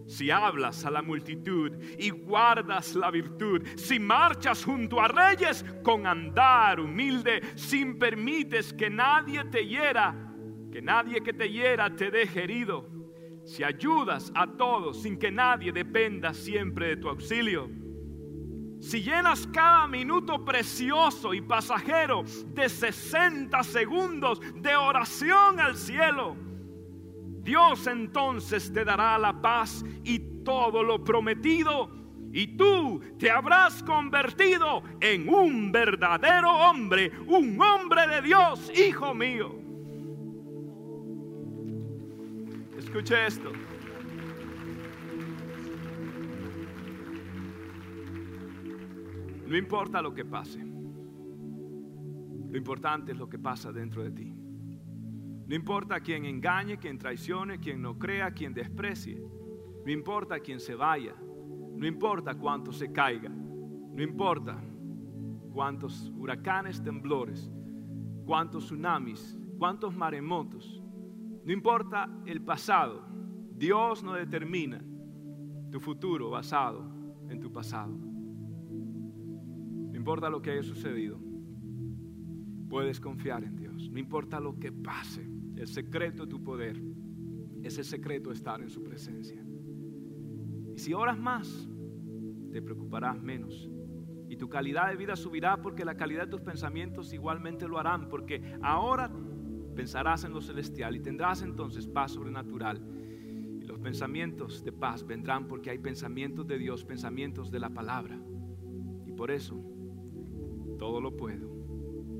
[0.07, 6.07] Si hablas a la multitud y guardas la virtud, si marchas junto a reyes con
[6.07, 10.15] andar humilde, sin permites que nadie te hiera,
[10.71, 12.96] que nadie que te hiera te deje herido
[13.47, 17.69] si ayudas a todos sin que nadie dependa siempre de tu auxilio,
[18.81, 22.23] si llenas cada minuto precioso y pasajero
[22.53, 26.35] de 60 segundos de oración al cielo,
[27.41, 31.89] Dios entonces te dará la paz y todo lo prometido
[32.33, 39.55] y tú te habrás convertido en un verdadero hombre, un hombre de Dios, hijo mío.
[42.97, 43.51] Escuche esto.
[49.45, 50.65] No importa lo que pase.
[52.49, 54.33] Lo importante es lo que pasa dentro de ti.
[54.33, 59.21] No importa quién engañe, quién traicione, quién no crea, quién desprecie.
[59.85, 61.13] No importa quién se vaya.
[61.21, 63.29] No importa cuánto se caiga.
[63.29, 64.59] No importa
[65.53, 67.47] cuántos huracanes, temblores,
[68.25, 70.81] cuántos tsunamis, cuántos maremotos,
[71.47, 73.05] no importa el pasado,
[73.55, 74.83] Dios no determina
[75.71, 76.83] tu futuro basado
[77.29, 77.97] en tu pasado.
[77.97, 81.17] No importa lo que haya sucedido,
[82.67, 83.89] puedes confiar en Dios.
[83.89, 85.25] No importa lo que pase,
[85.55, 86.83] el secreto de tu poder
[87.63, 89.41] es el secreto de estar en su presencia.
[90.75, 91.69] Y si oras más,
[92.51, 93.69] te preocuparás menos.
[94.27, 98.09] Y tu calidad de vida subirá porque la calidad de tus pensamientos igualmente lo harán.
[98.09, 99.09] Porque ahora
[99.77, 102.81] pensarás en lo celestial y tendrás entonces paz sobrenatural.
[103.61, 108.19] Y los pensamientos de paz vendrán porque hay pensamientos de Dios, pensamientos de la palabra.
[109.05, 109.63] Y por eso
[110.79, 111.47] todo lo puedo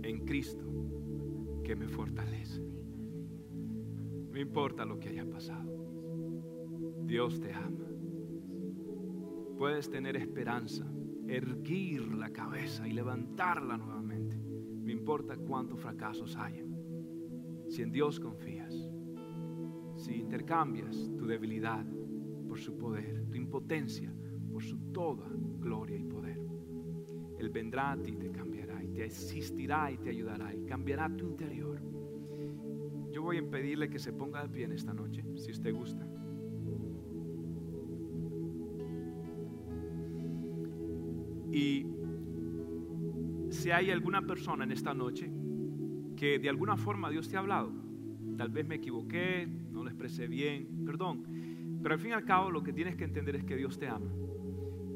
[0.04, 0.64] en Cristo
[1.64, 2.62] que me fortalece.
[2.62, 5.74] No importa lo que haya pasado.
[7.06, 7.88] Dios te ama.
[9.58, 10.86] Puedes tener esperanza,
[11.28, 14.38] erguir la cabeza y levantarla nuevamente.
[14.38, 16.67] No importa cuántos fracasos haya
[17.78, 18.74] si en Dios confías,
[19.98, 21.86] si intercambias tu debilidad
[22.48, 24.12] por su poder, tu impotencia
[24.52, 26.42] por su toda gloria y poder,
[27.38, 31.08] Él vendrá a ti y te cambiará y te asistirá y te ayudará y cambiará
[31.16, 31.80] tu interior.
[33.12, 36.04] Yo voy a impedirle que se ponga de pie en esta noche, si usted gusta.
[41.52, 41.86] Y
[43.52, 45.32] si hay alguna persona en esta noche
[46.18, 47.72] que de alguna forma Dios te ha hablado
[48.38, 51.24] tal vez me equivoqué, no lo expresé bien, perdón.
[51.82, 53.88] Pero al fin y al cabo lo que tienes que entender es que Dios te
[53.88, 54.12] ama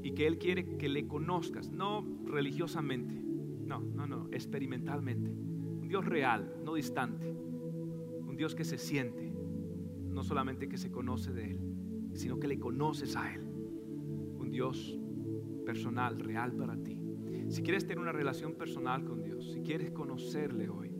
[0.03, 5.31] y que Él quiere que le conozcas, no religiosamente, no, no, no, experimentalmente.
[5.31, 7.27] Un Dios real, no distante.
[7.31, 9.33] Un Dios que se siente,
[10.09, 11.59] no solamente que se conoce de Él,
[12.13, 13.41] sino que le conoces a Él.
[13.41, 14.97] Un Dios
[15.65, 16.97] personal, real para ti.
[17.49, 20.90] Si quieres tener una relación personal con Dios, si quieres conocerle hoy,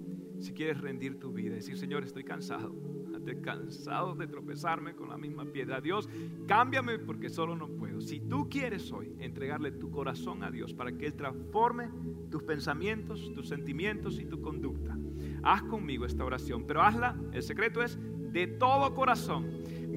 [0.42, 2.74] si quieres rendir tu vida, decir, Señor, estoy cansado,
[3.16, 5.82] estoy cansado de tropezarme con la misma piedra.
[5.82, 6.10] Dios,
[6.48, 8.02] cámbiame porque solo no puedo.
[8.02, 11.89] Si tú quieres hoy entregarle tu corazón a Dios para que Él transforme
[12.30, 14.98] tus pensamientos, tus sentimientos y tu conducta,
[15.44, 17.98] haz conmigo esta oración, pero hazla, el secreto es
[18.32, 19.48] de todo corazón.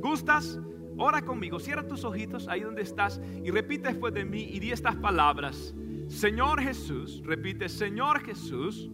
[0.01, 0.61] ¿Gustas?
[0.97, 4.71] Ora conmigo, cierra tus ojitos ahí donde estás y repite después de mí y di
[4.71, 5.75] estas palabras.
[6.09, 8.91] Señor Jesús, repite, Señor Jesús,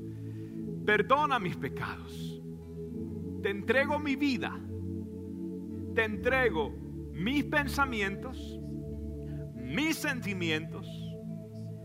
[0.91, 2.43] perdona mis pecados.
[3.43, 4.59] Te entrego mi vida.
[5.95, 6.73] Te entrego
[7.13, 8.59] mis pensamientos,
[9.55, 10.89] mis sentimientos,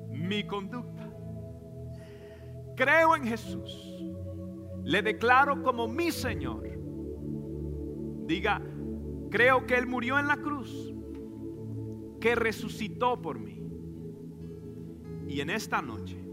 [0.10, 1.08] mi conducta.
[2.76, 4.04] Creo en Jesús.
[4.84, 6.68] Le declaro como mi Señor.
[8.26, 8.60] Diga,
[9.30, 10.94] Creo que Él murió en la cruz,
[12.22, 13.62] que resucitó por mí.
[15.28, 16.25] Y en esta noche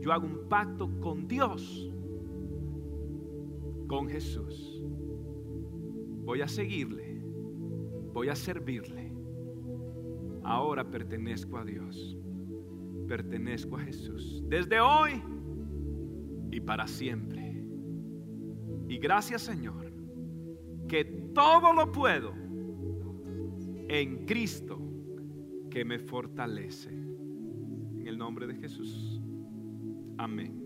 [0.00, 1.90] yo hago un pacto con Dios,
[3.86, 4.82] con Jesús.
[6.24, 7.22] Voy a seguirle,
[8.12, 9.12] voy a servirle.
[10.42, 12.16] Ahora pertenezco a Dios,
[13.06, 14.42] pertenezco a Jesús.
[14.48, 15.22] Desde hoy
[16.50, 17.64] y para siempre.
[18.88, 19.90] Y gracias Señor
[20.88, 22.32] que todo lo puedo
[23.88, 24.80] en Cristo
[25.70, 26.90] que me fortalece.
[26.90, 29.19] En el nombre de Jesús.
[30.20, 30.59] Amén.